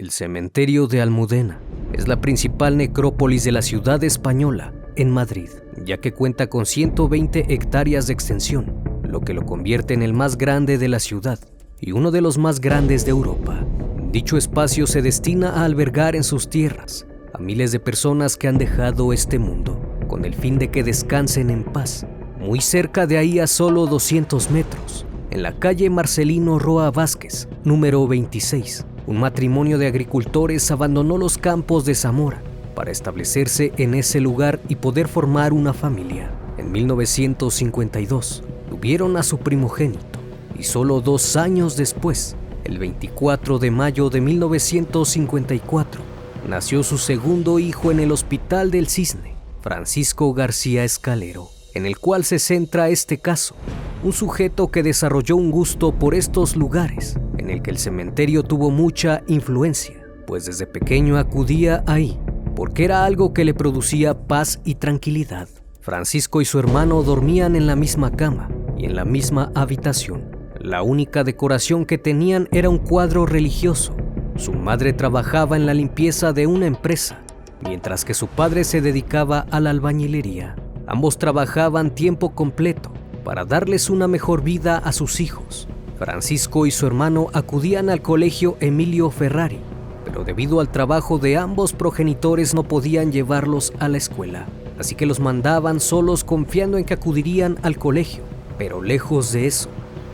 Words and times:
El 0.00 0.12
cementerio 0.12 0.86
de 0.86 1.02
Almudena 1.02 1.60
es 1.92 2.08
la 2.08 2.22
principal 2.22 2.78
necrópolis 2.78 3.44
de 3.44 3.52
la 3.52 3.60
ciudad 3.60 4.02
española, 4.02 4.72
en 4.96 5.10
Madrid, 5.10 5.50
ya 5.84 5.98
que 5.98 6.14
cuenta 6.14 6.46
con 6.46 6.64
120 6.64 7.52
hectáreas 7.52 8.06
de 8.06 8.14
extensión, 8.14 8.82
lo 9.02 9.20
que 9.20 9.34
lo 9.34 9.44
convierte 9.44 9.92
en 9.92 10.00
el 10.00 10.14
más 10.14 10.38
grande 10.38 10.78
de 10.78 10.88
la 10.88 11.00
ciudad 11.00 11.38
y 11.78 11.92
uno 11.92 12.10
de 12.12 12.22
los 12.22 12.38
más 12.38 12.62
grandes 12.62 13.04
de 13.04 13.10
Europa. 13.10 13.62
Dicho 14.10 14.38
espacio 14.38 14.86
se 14.86 15.02
destina 15.02 15.50
a 15.50 15.66
albergar 15.66 16.16
en 16.16 16.24
sus 16.24 16.48
tierras 16.48 17.06
a 17.34 17.38
miles 17.38 17.70
de 17.70 17.78
personas 17.78 18.38
que 18.38 18.48
han 18.48 18.56
dejado 18.56 19.12
este 19.12 19.38
mundo, 19.38 19.78
con 20.08 20.24
el 20.24 20.32
fin 20.32 20.58
de 20.58 20.70
que 20.70 20.82
descansen 20.82 21.50
en 21.50 21.62
paz. 21.62 22.06
Muy 22.38 22.62
cerca 22.62 23.06
de 23.06 23.18
ahí 23.18 23.38
a 23.38 23.46
solo 23.46 23.84
200 23.84 24.50
metros, 24.50 25.04
en 25.30 25.42
la 25.42 25.58
calle 25.58 25.90
Marcelino 25.90 26.58
Roa 26.58 26.90
Vázquez, 26.90 27.48
número 27.64 28.08
26, 28.08 28.86
un 29.06 29.18
matrimonio 29.18 29.78
de 29.78 29.86
agricultores 29.86 30.70
abandonó 30.70 31.18
los 31.18 31.38
campos 31.38 31.84
de 31.84 31.94
Zamora 31.94 32.42
para 32.74 32.90
establecerse 32.90 33.72
en 33.76 33.94
ese 33.94 34.20
lugar 34.20 34.60
y 34.68 34.76
poder 34.76 35.08
formar 35.08 35.52
una 35.52 35.72
familia. 35.72 36.30
En 36.58 36.70
1952 36.70 38.42
tuvieron 38.68 39.16
a 39.16 39.22
su 39.22 39.38
primogénito 39.38 40.18
y 40.58 40.64
solo 40.64 41.00
dos 41.00 41.36
años 41.36 41.76
después, 41.76 42.36
el 42.64 42.78
24 42.78 43.58
de 43.58 43.70
mayo 43.70 44.10
de 44.10 44.20
1954, 44.20 46.02
nació 46.48 46.82
su 46.82 46.98
segundo 46.98 47.58
hijo 47.58 47.90
en 47.90 48.00
el 48.00 48.12
Hospital 48.12 48.70
del 48.70 48.88
Cisne, 48.88 49.34
Francisco 49.62 50.32
García 50.34 50.84
Escalero, 50.84 51.48
en 51.74 51.86
el 51.86 51.98
cual 51.98 52.24
se 52.24 52.38
centra 52.38 52.90
este 52.90 53.18
caso, 53.18 53.54
un 54.02 54.12
sujeto 54.12 54.68
que 54.68 54.82
desarrolló 54.82 55.36
un 55.36 55.50
gusto 55.50 55.92
por 55.92 56.14
estos 56.14 56.56
lugares 56.56 57.16
el 57.52 57.62
que 57.62 57.70
el 57.70 57.78
cementerio 57.78 58.42
tuvo 58.42 58.70
mucha 58.70 59.22
influencia, 59.26 60.02
pues 60.26 60.46
desde 60.46 60.66
pequeño 60.66 61.18
acudía 61.18 61.82
ahí, 61.86 62.18
porque 62.54 62.84
era 62.84 63.04
algo 63.04 63.32
que 63.32 63.44
le 63.44 63.54
producía 63.54 64.26
paz 64.26 64.60
y 64.64 64.76
tranquilidad. 64.76 65.48
Francisco 65.80 66.40
y 66.40 66.44
su 66.44 66.58
hermano 66.58 67.02
dormían 67.02 67.56
en 67.56 67.66
la 67.66 67.74
misma 67.74 68.12
cama 68.12 68.50
y 68.76 68.84
en 68.84 68.94
la 68.94 69.04
misma 69.04 69.50
habitación. 69.54 70.36
La 70.60 70.82
única 70.82 71.24
decoración 71.24 71.86
que 71.86 71.98
tenían 71.98 72.48
era 72.52 72.68
un 72.68 72.78
cuadro 72.78 73.24
religioso. 73.26 73.96
Su 74.36 74.52
madre 74.52 74.92
trabajaba 74.92 75.56
en 75.56 75.66
la 75.66 75.74
limpieza 75.74 76.32
de 76.32 76.46
una 76.46 76.66
empresa, 76.66 77.18
mientras 77.62 78.04
que 78.04 78.14
su 78.14 78.26
padre 78.26 78.64
se 78.64 78.80
dedicaba 78.80 79.46
a 79.50 79.58
la 79.60 79.70
albañilería. 79.70 80.54
Ambos 80.86 81.18
trabajaban 81.18 81.94
tiempo 81.94 82.34
completo 82.34 82.92
para 83.24 83.44
darles 83.44 83.90
una 83.90 84.06
mejor 84.06 84.42
vida 84.42 84.76
a 84.78 84.92
sus 84.92 85.20
hijos. 85.20 85.68
Francisco 86.00 86.64
y 86.64 86.70
su 86.70 86.86
hermano 86.86 87.26
acudían 87.34 87.90
al 87.90 88.00
colegio 88.00 88.56
Emilio 88.60 89.10
Ferrari, 89.10 89.60
pero 90.02 90.24
debido 90.24 90.60
al 90.60 90.72
trabajo 90.72 91.18
de 91.18 91.36
ambos 91.36 91.74
progenitores 91.74 92.54
no 92.54 92.62
podían 92.62 93.12
llevarlos 93.12 93.74
a 93.80 93.88
la 93.90 93.98
escuela, 93.98 94.46
así 94.78 94.94
que 94.94 95.04
los 95.04 95.20
mandaban 95.20 95.78
solos 95.78 96.24
confiando 96.24 96.78
en 96.78 96.86
que 96.86 96.94
acudirían 96.94 97.58
al 97.60 97.76
colegio. 97.76 98.22
Pero 98.56 98.80
lejos 98.80 99.30
de 99.32 99.46
eso, 99.46 99.68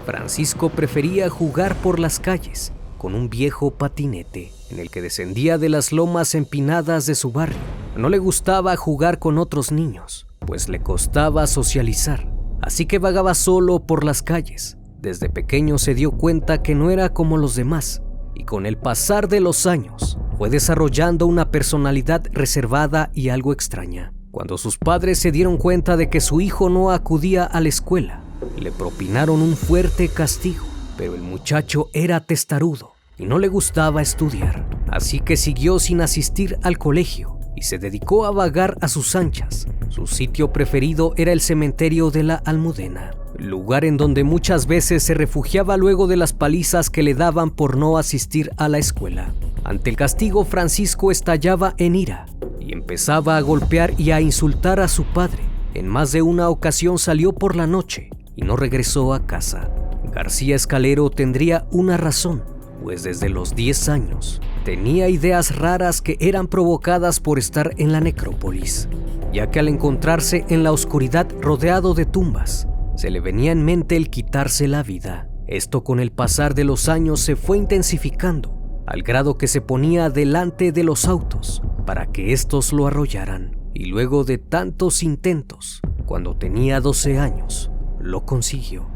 Francisco 0.05 0.71
prefería 0.71 1.31
jugar 1.31 1.77
por 1.77 2.01
las 2.01 2.19
calles 2.19 2.73
con 2.99 3.15
un 3.15 3.31
viejo 3.31 3.71
patinete 3.71 4.51
en 4.71 4.81
el 4.81 4.91
que 4.91 5.03
descendía 5.03 5.57
de 5.57 5.69
las 5.69 5.93
lomas 5.93 6.35
empinadas 6.35 7.07
de 7.07 7.15
su 7.15 7.31
barrio. 7.31 7.59
No 7.97 8.09
le 8.09 8.19
gustaba 8.19 8.75
jugar 8.75 9.21
con 9.21 9.39
otros 9.39 9.71
niños, 9.71 10.27
pues 10.41 10.69
le 10.69 10.83
costaba 10.83 11.47
socializar, 11.47 12.29
así 12.61 12.87
que 12.87 12.99
vagaba 12.99 13.35
solo 13.35 13.87
por 13.87 14.03
las 14.03 14.23
calles, 14.23 14.79
desde 15.07 15.29
pequeño 15.29 15.79
se 15.79 15.95
dio 15.95 16.11
cuenta 16.11 16.63
que 16.63 16.75
no 16.75 16.91
era 16.91 17.11
como 17.11 17.37
los 17.37 17.55
demás 17.55 18.03
y 18.35 18.43
con 18.43 18.67
el 18.67 18.77
pasar 18.77 19.29
de 19.29 19.39
los 19.39 19.65
años 19.67 20.19
fue 20.37 20.51
desarrollando 20.51 21.27
una 21.27 21.53
personalidad 21.53 22.25
reservada 22.33 23.11
y 23.15 23.29
algo 23.29 23.53
extraña. 23.53 24.13
Cuando 24.33 24.59
sus 24.59 24.79
padres 24.79 25.21
se 25.21 25.31
dieron 25.31 25.59
cuenta 25.59 25.97
de 25.97 26.11
que 26.11 26.21
su 26.21 26.41
hijo 26.41 26.69
no 26.71 26.91
acudía 26.91 27.45
a 27.45 27.61
la 27.61 27.69
escuela, 27.69 28.21
le 28.59 28.73
propinaron 28.73 29.43
un 29.43 29.57
fuerte 29.57 30.09
castigo, 30.09 30.65
pero 30.99 31.15
el 31.15 31.23
muchacho 31.23 31.89
era 31.93 32.19
testarudo 32.19 32.95
y 33.17 33.27
no 33.27 33.39
le 33.39 33.47
gustaba 33.47 34.03
estudiar, 34.03 34.69
así 34.89 35.21
que 35.21 35.37
siguió 35.37 35.79
sin 35.79 36.01
asistir 36.01 36.59
al 36.65 36.79
colegio 36.79 37.39
y 37.55 37.63
se 37.63 37.79
dedicó 37.79 38.27
a 38.27 38.33
vagar 38.33 38.77
a 38.81 38.89
sus 38.89 39.15
anchas. 39.15 39.69
Su 39.89 40.09
sitio 40.09 40.53
preferido 40.53 41.15
era 41.17 41.31
el 41.31 41.41
cementerio 41.41 42.11
de 42.11 42.25
la 42.25 42.35
Almudena 42.35 43.13
lugar 43.39 43.85
en 43.85 43.97
donde 43.97 44.25
muchas 44.25 44.67
veces 44.67 45.03
se 45.03 45.15
refugiaba 45.15 45.77
luego 45.77 46.07
de 46.07 46.17
las 46.17 46.33
palizas 46.33 46.91
que 46.91 47.03
le 47.03 47.15
daban 47.15 47.51
por 47.51 47.77
no 47.77 47.99
asistir 47.99 48.51
a 48.57 48.69
la 48.69 48.79
escuela. 48.79 49.33
Ante 49.65 49.91
el 49.91 49.97
castigo, 49.97 50.45
Francisco 50.45 51.11
estallaba 51.11 51.75
en 51.79 51.95
ira 51.97 52.27
y 52.61 52.73
empezaba 52.73 53.37
a 53.37 53.41
golpear 53.41 53.95
y 53.99 54.11
a 54.11 54.21
insultar 54.21 54.81
a 54.81 54.89
su 54.89 55.05
padre. 55.05 55.43
En 55.75 55.89
más 55.89 56.13
de 56.13 56.23
una 56.23 56.49
ocasión 56.49 56.99
salió 56.99 57.33
por 57.33 57.57
la 57.57 57.67
noche 57.67 58.11
y 58.35 58.43
no 58.43 58.57
regresó 58.57 59.13
a 59.13 59.27
casa. 59.27 59.71
García 60.13 60.57
Escalero 60.57 61.11
tendría 61.11 61.67
una 61.71 61.97
razón, 61.97 62.43
pues 62.83 63.03
desde 63.03 63.29
los 63.29 63.55
10 63.55 63.89
años 63.89 64.41
tenía 64.65 65.09
ideas 65.09 65.57
raras 65.57 66.01
que 66.01 66.17
eran 66.21 66.47
provocadas 66.47 67.21
por 67.21 67.39
estar 67.39 67.73
en 67.77 67.93
la 67.93 68.01
necrópolis, 68.01 68.89
ya 69.33 69.51
que 69.51 69.61
al 69.61 69.69
encontrarse 69.69 70.45
en 70.49 70.63
la 70.63 70.73
oscuridad 70.73 71.29
rodeado 71.41 71.95
de 71.95 72.05
tumbas, 72.05 72.67
se 72.97 73.11
le 73.11 73.21
venía 73.21 73.53
en 73.53 73.65
mente 73.65 73.97
el 73.97 74.11
quitarse 74.11 74.67
la 74.69 74.83
vida. 74.83 75.29
Esto 75.47 75.85
con 75.85 76.01
el 76.01 76.11
pasar 76.11 76.55
de 76.55 76.65
los 76.65 76.89
años 76.89 77.21
se 77.21 77.37
fue 77.37 77.59
intensificando, 77.59 78.83
al 78.87 79.03
grado 79.03 79.37
que 79.37 79.47
se 79.47 79.61
ponía 79.61 80.11
delante 80.11 80.73
de 80.73 80.83
los 80.83 81.07
autos 81.07 81.63
para 81.87 82.07
que 82.07 82.33
estos 82.33 82.73
lo 82.73 82.87
arrollaran. 82.87 83.57
Y 83.75 83.87
luego 83.87 84.25
de 84.25 84.39
tantos 84.39 85.03
intentos, 85.03 85.83
cuando 86.07 86.37
tenía 86.37 86.81
12 86.81 87.19
años, 87.19 87.71
lo 88.01 88.25
consiguió. 88.25 88.89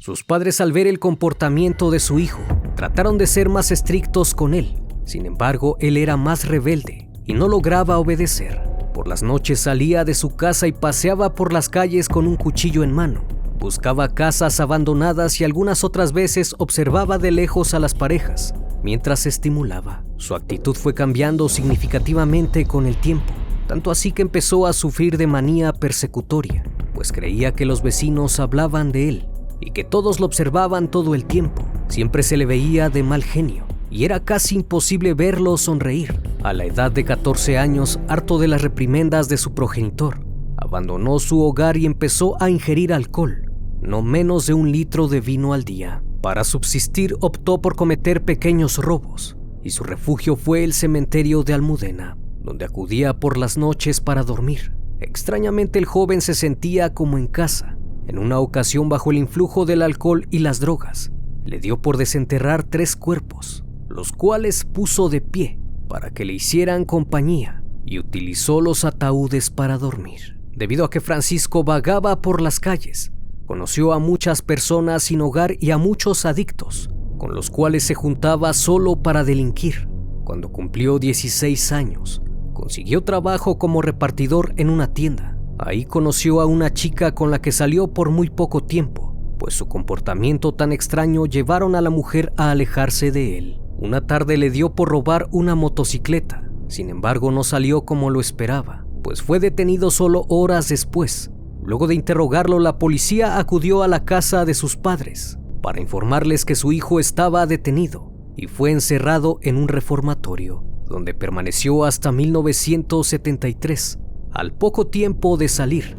Sus 0.00 0.24
padres 0.24 0.60
al 0.60 0.72
ver 0.72 0.88
el 0.88 0.98
comportamiento 0.98 1.92
de 1.92 2.00
su 2.00 2.18
hijo, 2.18 2.42
trataron 2.74 3.18
de 3.18 3.28
ser 3.28 3.48
más 3.48 3.70
estrictos 3.70 4.34
con 4.34 4.52
él. 4.52 4.82
Sin 5.04 5.26
embargo, 5.26 5.76
él 5.78 5.96
era 5.96 6.16
más 6.16 6.48
rebelde 6.48 7.08
y 7.24 7.34
no 7.34 7.46
lograba 7.46 7.98
obedecer. 7.98 8.71
Por 8.94 9.08
las 9.08 9.22
noches 9.22 9.60
salía 9.60 10.04
de 10.04 10.14
su 10.14 10.36
casa 10.36 10.66
y 10.66 10.72
paseaba 10.72 11.34
por 11.34 11.52
las 11.52 11.68
calles 11.70 12.08
con 12.08 12.26
un 12.26 12.36
cuchillo 12.36 12.82
en 12.82 12.92
mano. 12.92 13.22
Buscaba 13.58 14.08
casas 14.08 14.60
abandonadas 14.60 15.40
y 15.40 15.44
algunas 15.44 15.82
otras 15.82 16.12
veces 16.12 16.54
observaba 16.58 17.16
de 17.16 17.30
lejos 17.30 17.74
a 17.74 17.78
las 17.78 17.94
parejas 17.94 18.54
mientras 18.82 19.26
estimulaba. 19.26 20.02
Su 20.16 20.34
actitud 20.34 20.74
fue 20.74 20.92
cambiando 20.92 21.48
significativamente 21.48 22.66
con 22.66 22.86
el 22.86 22.96
tiempo, 22.96 23.32
tanto 23.66 23.90
así 23.90 24.12
que 24.12 24.22
empezó 24.22 24.66
a 24.66 24.72
sufrir 24.72 25.16
de 25.16 25.26
manía 25.26 25.72
persecutoria, 25.72 26.64
pues 26.92 27.12
creía 27.12 27.52
que 27.52 27.64
los 27.64 27.82
vecinos 27.82 28.40
hablaban 28.40 28.92
de 28.92 29.08
él 29.08 29.28
y 29.60 29.70
que 29.70 29.84
todos 29.84 30.20
lo 30.20 30.26
observaban 30.26 30.90
todo 30.90 31.14
el 31.14 31.24
tiempo. 31.24 31.64
Siempre 31.88 32.22
se 32.24 32.36
le 32.36 32.44
veía 32.44 32.90
de 32.90 33.04
mal 33.04 33.22
genio 33.22 33.71
y 33.92 34.06
era 34.06 34.20
casi 34.20 34.56
imposible 34.56 35.12
verlo 35.12 35.58
sonreír. 35.58 36.18
A 36.42 36.54
la 36.54 36.64
edad 36.64 36.90
de 36.90 37.04
14 37.04 37.58
años, 37.58 38.00
harto 38.08 38.38
de 38.38 38.48
las 38.48 38.62
reprimendas 38.62 39.28
de 39.28 39.36
su 39.36 39.52
progenitor, 39.52 40.24
abandonó 40.56 41.18
su 41.18 41.42
hogar 41.42 41.76
y 41.76 41.84
empezó 41.84 42.40
a 42.42 42.48
ingerir 42.48 42.94
alcohol, 42.94 43.52
no 43.82 44.00
menos 44.00 44.46
de 44.46 44.54
un 44.54 44.72
litro 44.72 45.08
de 45.08 45.20
vino 45.20 45.52
al 45.52 45.64
día. 45.64 46.02
Para 46.22 46.42
subsistir 46.42 47.16
optó 47.20 47.60
por 47.60 47.76
cometer 47.76 48.24
pequeños 48.24 48.78
robos, 48.78 49.36
y 49.62 49.70
su 49.70 49.84
refugio 49.84 50.36
fue 50.36 50.64
el 50.64 50.72
cementerio 50.72 51.42
de 51.42 51.52
Almudena, 51.52 52.16
donde 52.40 52.64
acudía 52.64 53.20
por 53.20 53.36
las 53.36 53.58
noches 53.58 54.00
para 54.00 54.22
dormir. 54.22 54.72
Extrañamente 55.00 55.78
el 55.78 55.84
joven 55.84 56.22
se 56.22 56.34
sentía 56.34 56.94
como 56.94 57.18
en 57.18 57.26
casa. 57.26 57.76
En 58.06 58.18
una 58.18 58.38
ocasión 58.38 58.88
bajo 58.88 59.10
el 59.10 59.18
influjo 59.18 59.66
del 59.66 59.82
alcohol 59.82 60.26
y 60.30 60.38
las 60.38 60.60
drogas, 60.60 61.12
le 61.44 61.58
dio 61.60 61.82
por 61.82 61.98
desenterrar 61.98 62.62
tres 62.62 62.96
cuerpos, 62.96 63.64
los 63.92 64.12
cuales 64.12 64.64
puso 64.64 65.08
de 65.08 65.20
pie 65.20 65.60
para 65.88 66.10
que 66.10 66.24
le 66.24 66.32
hicieran 66.32 66.84
compañía 66.84 67.62
y 67.84 67.98
utilizó 67.98 68.60
los 68.60 68.84
ataúdes 68.84 69.50
para 69.50 69.76
dormir. 69.76 70.38
Debido 70.54 70.84
a 70.84 70.90
que 70.90 71.00
Francisco 71.00 71.64
vagaba 71.64 72.22
por 72.22 72.40
las 72.40 72.58
calles, 72.60 73.12
conoció 73.44 73.92
a 73.92 73.98
muchas 73.98 74.40
personas 74.40 75.02
sin 75.02 75.20
hogar 75.20 75.56
y 75.60 75.72
a 75.72 75.78
muchos 75.78 76.24
adictos, 76.24 76.88
con 77.18 77.34
los 77.34 77.50
cuales 77.50 77.84
se 77.84 77.94
juntaba 77.94 78.54
solo 78.54 78.96
para 79.02 79.24
delinquir. 79.24 79.88
Cuando 80.24 80.50
cumplió 80.50 80.98
16 80.98 81.72
años, 81.72 82.22
consiguió 82.54 83.02
trabajo 83.04 83.58
como 83.58 83.82
repartidor 83.82 84.54
en 84.56 84.70
una 84.70 84.94
tienda. 84.94 85.36
Ahí 85.58 85.84
conoció 85.84 86.40
a 86.40 86.46
una 86.46 86.72
chica 86.72 87.14
con 87.14 87.30
la 87.30 87.42
que 87.42 87.52
salió 87.52 87.88
por 87.92 88.10
muy 88.10 88.30
poco 88.30 88.62
tiempo, 88.62 89.14
pues 89.38 89.54
su 89.54 89.68
comportamiento 89.68 90.52
tan 90.52 90.72
extraño 90.72 91.26
llevaron 91.26 91.74
a 91.74 91.80
la 91.80 91.90
mujer 91.90 92.32
a 92.36 92.50
alejarse 92.50 93.10
de 93.10 93.38
él. 93.38 93.61
Una 93.82 94.06
tarde 94.06 94.36
le 94.36 94.48
dio 94.48 94.76
por 94.76 94.90
robar 94.90 95.26
una 95.32 95.56
motocicleta, 95.56 96.48
sin 96.68 96.88
embargo 96.88 97.32
no 97.32 97.42
salió 97.42 97.84
como 97.84 98.10
lo 98.10 98.20
esperaba, 98.20 98.86
pues 99.02 99.22
fue 99.22 99.40
detenido 99.40 99.90
solo 99.90 100.24
horas 100.28 100.68
después. 100.68 101.32
Luego 101.64 101.88
de 101.88 101.96
interrogarlo, 101.96 102.60
la 102.60 102.78
policía 102.78 103.40
acudió 103.40 103.82
a 103.82 103.88
la 103.88 104.04
casa 104.04 104.44
de 104.44 104.54
sus 104.54 104.76
padres 104.76 105.36
para 105.62 105.80
informarles 105.80 106.44
que 106.44 106.54
su 106.54 106.70
hijo 106.70 107.00
estaba 107.00 107.44
detenido 107.46 108.12
y 108.36 108.46
fue 108.46 108.70
encerrado 108.70 109.40
en 109.42 109.56
un 109.56 109.66
reformatorio, 109.66 110.62
donde 110.86 111.12
permaneció 111.12 111.84
hasta 111.84 112.12
1973. 112.12 113.98
Al 114.30 114.52
poco 114.52 114.86
tiempo 114.86 115.36
de 115.36 115.48
salir, 115.48 115.96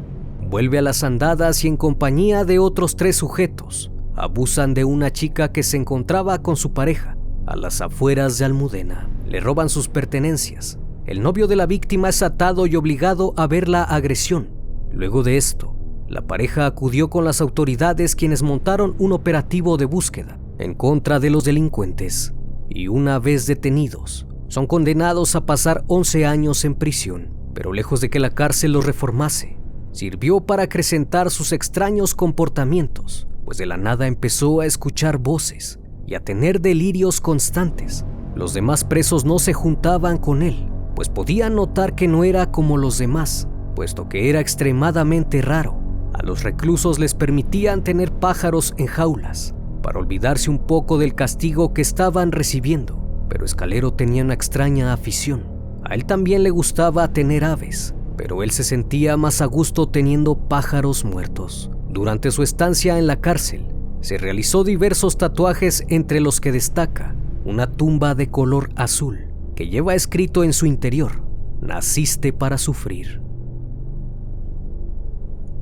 vuelve 0.49 0.77
a 0.77 0.83
las 0.83 1.03
andadas 1.03 1.65
y 1.65 1.67
en 1.67 1.75
compañía 1.75 2.45
de 2.45 2.59
otros 2.59 2.95
tres 2.95 3.17
sujetos, 3.17 3.91
abusan 4.15 4.73
de 4.73 4.85
una 4.85 5.11
chica 5.11 5.51
que 5.51 5.63
se 5.63 5.75
encontraba 5.75 6.41
con 6.41 6.55
su 6.55 6.71
pareja 6.71 7.17
a 7.45 7.55
las 7.55 7.81
afueras 7.81 8.37
de 8.37 8.45
Almudena. 8.45 9.09
Le 9.25 9.39
roban 9.39 9.69
sus 9.69 9.87
pertenencias. 9.87 10.79
El 11.05 11.21
novio 11.21 11.47
de 11.47 11.55
la 11.55 11.65
víctima 11.65 12.09
es 12.09 12.21
atado 12.21 12.67
y 12.67 12.75
obligado 12.75 13.33
a 13.37 13.47
ver 13.47 13.67
la 13.67 13.83
agresión. 13.83 14.49
Luego 14.91 15.23
de 15.23 15.37
esto, 15.37 15.75
la 16.07 16.21
pareja 16.27 16.65
acudió 16.65 17.09
con 17.09 17.25
las 17.25 17.41
autoridades 17.41 18.15
quienes 18.15 18.43
montaron 18.43 18.95
un 18.99 19.11
operativo 19.11 19.77
de 19.77 19.85
búsqueda 19.85 20.39
en 20.59 20.75
contra 20.75 21.19
de 21.19 21.29
los 21.29 21.43
delincuentes 21.43 22.33
y 22.69 22.87
una 22.87 23.19
vez 23.19 23.45
detenidos, 23.47 24.27
son 24.47 24.67
condenados 24.67 25.35
a 25.35 25.45
pasar 25.45 25.83
11 25.87 26.25
años 26.25 26.63
en 26.63 26.75
prisión, 26.75 27.33
pero 27.53 27.73
lejos 27.73 28.01
de 28.01 28.09
que 28.09 28.19
la 28.19 28.29
cárcel 28.29 28.73
los 28.73 28.85
reformase, 28.85 29.57
sirvió 29.91 30.41
para 30.41 30.63
acrecentar 30.63 31.31
sus 31.31 31.51
extraños 31.51 32.15
comportamientos, 32.15 33.27
pues 33.45 33.57
de 33.57 33.65
la 33.65 33.77
nada 33.77 34.07
empezó 34.07 34.61
a 34.61 34.65
escuchar 34.65 35.17
voces 35.17 35.79
y 36.05 36.15
a 36.15 36.19
tener 36.19 36.61
delirios 36.61 37.21
constantes. 37.21 38.05
Los 38.35 38.53
demás 38.53 38.83
presos 38.83 39.25
no 39.25 39.39
se 39.39 39.53
juntaban 39.53 40.17
con 40.17 40.41
él, 40.41 40.67
pues 40.95 41.09
podían 41.09 41.55
notar 41.55 41.95
que 41.95 42.07
no 42.07 42.23
era 42.23 42.51
como 42.51 42.77
los 42.77 42.97
demás, 42.97 43.47
puesto 43.75 44.09
que 44.09 44.29
era 44.29 44.39
extremadamente 44.39 45.41
raro. 45.41 45.79
A 46.13 46.23
los 46.23 46.43
reclusos 46.43 46.99
les 46.99 47.15
permitían 47.15 47.83
tener 47.83 48.11
pájaros 48.11 48.73
en 48.77 48.87
jaulas, 48.87 49.55
para 49.81 49.99
olvidarse 49.99 50.49
un 50.49 50.59
poco 50.59 50.97
del 50.97 51.15
castigo 51.15 51.73
que 51.73 51.81
estaban 51.81 52.31
recibiendo, 52.31 52.99
pero 53.29 53.45
Escalero 53.45 53.93
tenía 53.93 54.23
una 54.23 54.33
extraña 54.33 54.93
afición. 54.93 55.45
A 55.83 55.95
él 55.95 56.05
también 56.05 56.43
le 56.43 56.49
gustaba 56.49 57.11
tener 57.11 57.43
aves, 57.43 57.93
pero 58.15 58.43
él 58.43 58.51
se 58.51 58.63
sentía 58.63 59.17
más 59.17 59.41
a 59.41 59.45
gusto 59.45 59.89
teniendo 59.89 60.35
pájaros 60.35 61.03
muertos. 61.03 61.69
Durante 61.89 62.31
su 62.31 62.41
estancia 62.41 62.97
en 62.97 63.07
la 63.07 63.19
cárcel, 63.19 63.72
se 64.03 64.17
realizó 64.17 64.63
diversos 64.65 65.17
tatuajes 65.17 65.85
entre 65.87 66.19
los 66.19 66.41
que 66.41 66.51
destaca 66.51 67.15
una 67.45 67.71
tumba 67.71 68.15
de 68.15 68.29
color 68.29 68.69
azul 68.75 69.29
que 69.55 69.69
lleva 69.69 69.95
escrito 69.95 70.43
en 70.43 70.51
su 70.51 70.65
interior, 70.65 71.23
naciste 71.61 72.33
para 72.33 72.57
sufrir. 72.57 73.21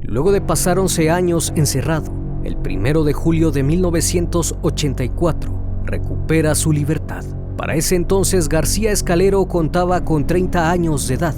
Luego 0.01 0.31
de 0.31 0.41
pasar 0.41 0.79
11 0.79 1.11
años 1.11 1.53
encerrado, 1.55 2.11
el 2.43 2.57
primero 2.57 3.03
de 3.03 3.13
julio 3.13 3.51
de 3.51 3.61
1984 3.61 5.83
recupera 5.85 6.55
su 6.55 6.71
libertad. 6.71 7.23
Para 7.57 7.75
ese 7.75 7.95
entonces 7.95 8.49
García 8.49 8.91
Escalero 8.91 9.45
contaba 9.45 10.03
con 10.03 10.25
30 10.25 10.71
años 10.71 11.07
de 11.07 11.13
edad. 11.13 11.35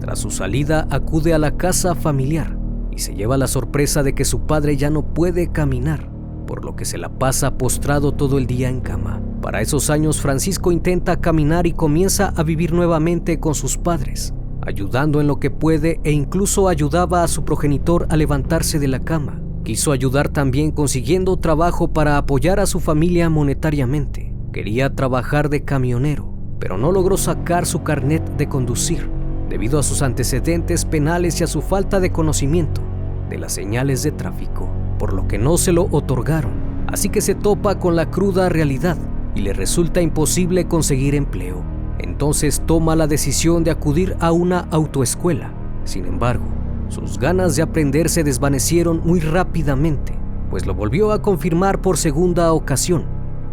Tras 0.00 0.20
su 0.20 0.30
salida 0.30 0.88
acude 0.90 1.34
a 1.34 1.38
la 1.38 1.58
casa 1.58 1.94
familiar 1.94 2.56
y 2.90 3.00
se 3.00 3.14
lleva 3.14 3.36
la 3.36 3.46
sorpresa 3.46 4.02
de 4.02 4.14
que 4.14 4.24
su 4.24 4.46
padre 4.46 4.78
ya 4.78 4.88
no 4.88 5.12
puede 5.12 5.52
caminar 5.52 6.15
por 6.46 6.64
lo 6.64 6.76
que 6.76 6.84
se 6.84 6.96
la 6.96 7.08
pasa 7.08 7.58
postrado 7.58 8.12
todo 8.12 8.38
el 8.38 8.46
día 8.46 8.68
en 8.68 8.80
cama. 8.80 9.20
Para 9.42 9.60
esos 9.60 9.90
años 9.90 10.20
Francisco 10.20 10.72
intenta 10.72 11.20
caminar 11.20 11.66
y 11.66 11.72
comienza 11.72 12.32
a 12.36 12.42
vivir 12.42 12.72
nuevamente 12.72 13.38
con 13.38 13.54
sus 13.54 13.76
padres, 13.76 14.32
ayudando 14.62 15.20
en 15.20 15.26
lo 15.26 15.38
que 15.38 15.50
puede 15.50 16.00
e 16.04 16.12
incluso 16.12 16.68
ayudaba 16.68 17.22
a 17.22 17.28
su 17.28 17.44
progenitor 17.44 18.06
a 18.08 18.16
levantarse 18.16 18.78
de 18.78 18.88
la 18.88 19.00
cama. 19.00 19.42
Quiso 19.64 19.92
ayudar 19.92 20.28
también 20.28 20.70
consiguiendo 20.70 21.36
trabajo 21.38 21.88
para 21.88 22.16
apoyar 22.16 22.60
a 22.60 22.66
su 22.66 22.80
familia 22.80 23.28
monetariamente. 23.28 24.32
Quería 24.52 24.94
trabajar 24.94 25.50
de 25.50 25.64
camionero, 25.64 26.32
pero 26.60 26.78
no 26.78 26.92
logró 26.92 27.16
sacar 27.16 27.66
su 27.66 27.82
carnet 27.82 28.22
de 28.36 28.48
conducir 28.48 29.10
debido 29.50 29.78
a 29.78 29.82
sus 29.82 30.02
antecedentes 30.02 30.84
penales 30.84 31.40
y 31.40 31.44
a 31.44 31.46
su 31.46 31.62
falta 31.62 32.00
de 32.00 32.10
conocimiento 32.10 32.80
de 33.28 33.38
las 33.38 33.52
señales 33.52 34.02
de 34.02 34.12
tráfico 34.12 34.75
por 34.98 35.12
lo 35.12 35.28
que 35.28 35.38
no 35.38 35.56
se 35.56 35.72
lo 35.72 35.88
otorgaron, 35.90 36.52
así 36.88 37.08
que 37.08 37.20
se 37.20 37.34
topa 37.34 37.78
con 37.78 37.96
la 37.96 38.10
cruda 38.10 38.48
realidad 38.48 38.96
y 39.34 39.40
le 39.40 39.52
resulta 39.52 40.00
imposible 40.00 40.66
conseguir 40.66 41.14
empleo. 41.14 41.62
Entonces 41.98 42.62
toma 42.66 42.96
la 42.96 43.06
decisión 43.06 43.64
de 43.64 43.70
acudir 43.70 44.16
a 44.20 44.32
una 44.32 44.60
autoescuela. 44.70 45.52
Sin 45.84 46.06
embargo, 46.06 46.44
sus 46.88 47.18
ganas 47.18 47.56
de 47.56 47.62
aprender 47.62 48.08
se 48.08 48.24
desvanecieron 48.24 49.00
muy 49.04 49.20
rápidamente, 49.20 50.14
pues 50.50 50.66
lo 50.66 50.74
volvió 50.74 51.12
a 51.12 51.22
confirmar 51.22 51.80
por 51.80 51.96
segunda 51.96 52.52
ocasión. 52.52 53.04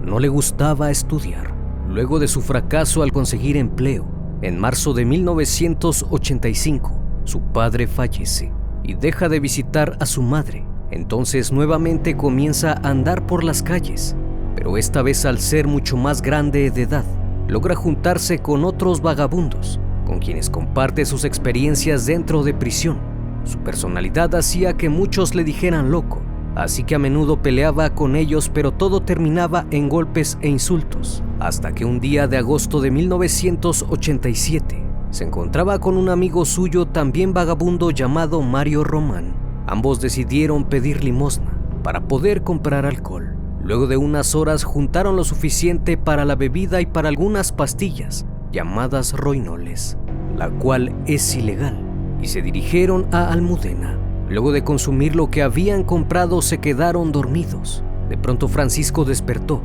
No 0.04 0.20
le 0.20 0.28
gustaba 0.28 0.92
estudiar. 0.92 1.54
Luego 1.90 2.20
de 2.20 2.28
su 2.28 2.42
fracaso 2.42 3.04
al 3.04 3.12
conseguir 3.12 3.58
empleo, 3.58 4.06
en 4.42 4.60
marzo 4.60 4.94
de 4.94 5.06
1985, 5.06 7.00
su 7.24 7.42
padre 7.42 7.88
fallece 7.88 8.52
y 8.84 8.96
deja 8.96 9.30
de 9.30 9.40
visitar 9.40 9.98
a 10.00 10.06
su 10.06 10.22
madre 10.22 10.66
entonces 10.94 11.52
nuevamente 11.52 12.16
comienza 12.16 12.74
a 12.74 12.90
andar 12.90 13.26
por 13.26 13.44
las 13.44 13.64
calles, 13.64 14.16
pero 14.56 14.78
esta 14.78 15.02
vez 15.02 15.26
al 15.26 15.40
ser 15.40 15.68
mucho 15.68 15.98
más 15.98 16.22
grande 16.22 16.70
de 16.70 16.84
edad, 16.84 17.06
logra 17.48 17.76
juntarse 17.76 18.40
con 18.40 18.64
otros 18.64 19.02
vagabundos, 19.02 19.80
con 20.06 20.20
quienes 20.20 20.52
comparte 20.52 21.06
sus 21.06 21.26
experiencias 21.26 22.06
dentro 22.06 22.44
de 22.44 22.54
prisión. 22.54 23.00
Su 23.44 23.58
personalidad 23.60 24.36
hacía 24.36 24.74
que 24.74 24.90
muchos 24.90 25.34
le 25.34 25.44
dijeran 25.44 25.90
loco, 25.90 26.22
así 26.56 26.84
que 26.84 26.94
a 26.94 27.00
menudo 27.00 27.42
peleaba 27.42 27.90
con 27.90 28.16
ellos, 28.16 28.52
pero 28.54 28.72
todo 28.72 29.02
terminaba 29.02 29.66
en 29.72 29.90
golpes 29.90 30.38
e 30.42 30.48
insultos, 30.48 31.24
hasta 31.40 31.74
que 31.74 31.86
un 31.86 32.00
día 32.00 32.28
de 32.28 32.38
agosto 32.38 32.82
de 32.82 32.92
1987 32.92 34.84
se 35.10 35.24
encontraba 35.24 35.80
con 35.80 35.98
un 35.98 36.10
amigo 36.10 36.46
suyo 36.46 36.86
también 36.86 37.34
vagabundo 37.34 37.90
llamado 37.90 38.42
Mario 38.42 38.84
Román, 38.84 39.43
Ambos 39.68 40.02
decidieron 40.02 40.66
pedir 40.66 41.04
limosna 41.04 41.58
para 41.84 42.08
poder 42.08 42.44
comprar 42.44 42.86
alcohol. 42.86 43.36
Luego 43.64 43.88
de 43.88 43.98
unas 43.98 44.36
horas 44.36 44.64
juntaron 44.64 45.16
lo 45.16 45.24
suficiente 45.24 45.96
para 45.98 46.26
la 46.26 46.36
bebida 46.36 46.82
y 46.82 46.86
para 46.86 47.08
algunas 47.08 47.52
pastillas 47.52 48.26
llamadas 48.52 49.14
roinoles, 49.14 49.98
la 50.38 50.50
cual 50.50 50.94
es 51.06 51.36
ilegal, 51.36 51.78
y 52.22 52.28
se 52.28 52.42
dirigieron 52.42 53.08
a 53.12 53.32
Almudena. 53.32 53.98
Luego 54.30 54.52
de 54.52 54.64
consumir 54.64 55.16
lo 55.16 55.30
que 55.30 55.44
habían 55.44 55.84
comprado 55.84 56.42
se 56.42 56.60
quedaron 56.60 57.12
dormidos. 57.12 57.84
De 58.10 58.18
pronto 58.18 58.48
Francisco 58.48 59.06
despertó, 59.06 59.62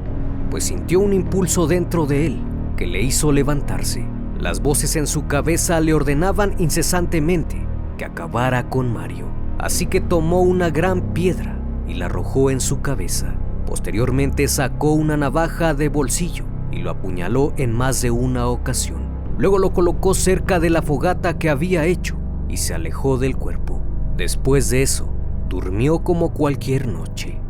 pues 0.51 0.65
sintió 0.65 1.01
un 1.01 1.13
impulso 1.13 1.67
dentro 1.67 2.07
de 2.07 2.27
él 2.27 2.41
que 2.77 2.87
le 2.87 3.03
hizo 3.03 3.33
levantarse. 3.33 4.07
Las 4.39 4.61
voces 4.63 4.95
en 4.95 5.09
su 5.09 5.27
cabeza 5.27 5.81
le 5.81 5.93
ordenaban 5.93 6.55
incesantemente 6.59 7.67
que 7.97 8.05
acabara 8.05 8.71
con 8.71 8.93
Mario. 8.93 9.38
Así 9.59 9.87
que 9.87 10.01
tomó 10.01 10.43
una 10.43 10.71
gran 10.71 11.13
piedra 11.13 11.61
y 11.87 11.95
la 11.95 12.07
arrojó 12.07 12.51
en 12.51 12.61
su 12.61 12.81
cabeza. 12.81 13.35
Posteriormente 13.67 14.47
sacó 14.49 14.93
una 14.93 15.17
navaja 15.17 15.75
de 15.75 15.89
bolsillo 15.89 16.45
y 16.71 16.79
lo 16.79 16.91
apuñaló 16.91 17.53
en 17.57 17.73
más 17.73 18.01
de 18.01 18.11
una 18.11 18.47
ocasión. 18.47 19.03
Luego 19.37 19.59
lo 19.59 19.73
colocó 19.73 20.15
cerca 20.15 20.61
de 20.61 20.71
la 20.71 20.83
fogata 20.83 21.39
que 21.39 21.51
había 21.51 21.85
hecho 21.87 22.17
y 22.49 22.57
se 22.57 22.75
alejó 22.75 23.19
del 23.19 23.37
cuerpo. 23.37 23.83
Después 24.17 24.71
de 24.71 24.83
eso, 24.83 25.13
durmió 25.49 26.01
como 26.01 26.33
cualquier 26.33 26.89
noche. 26.89 27.41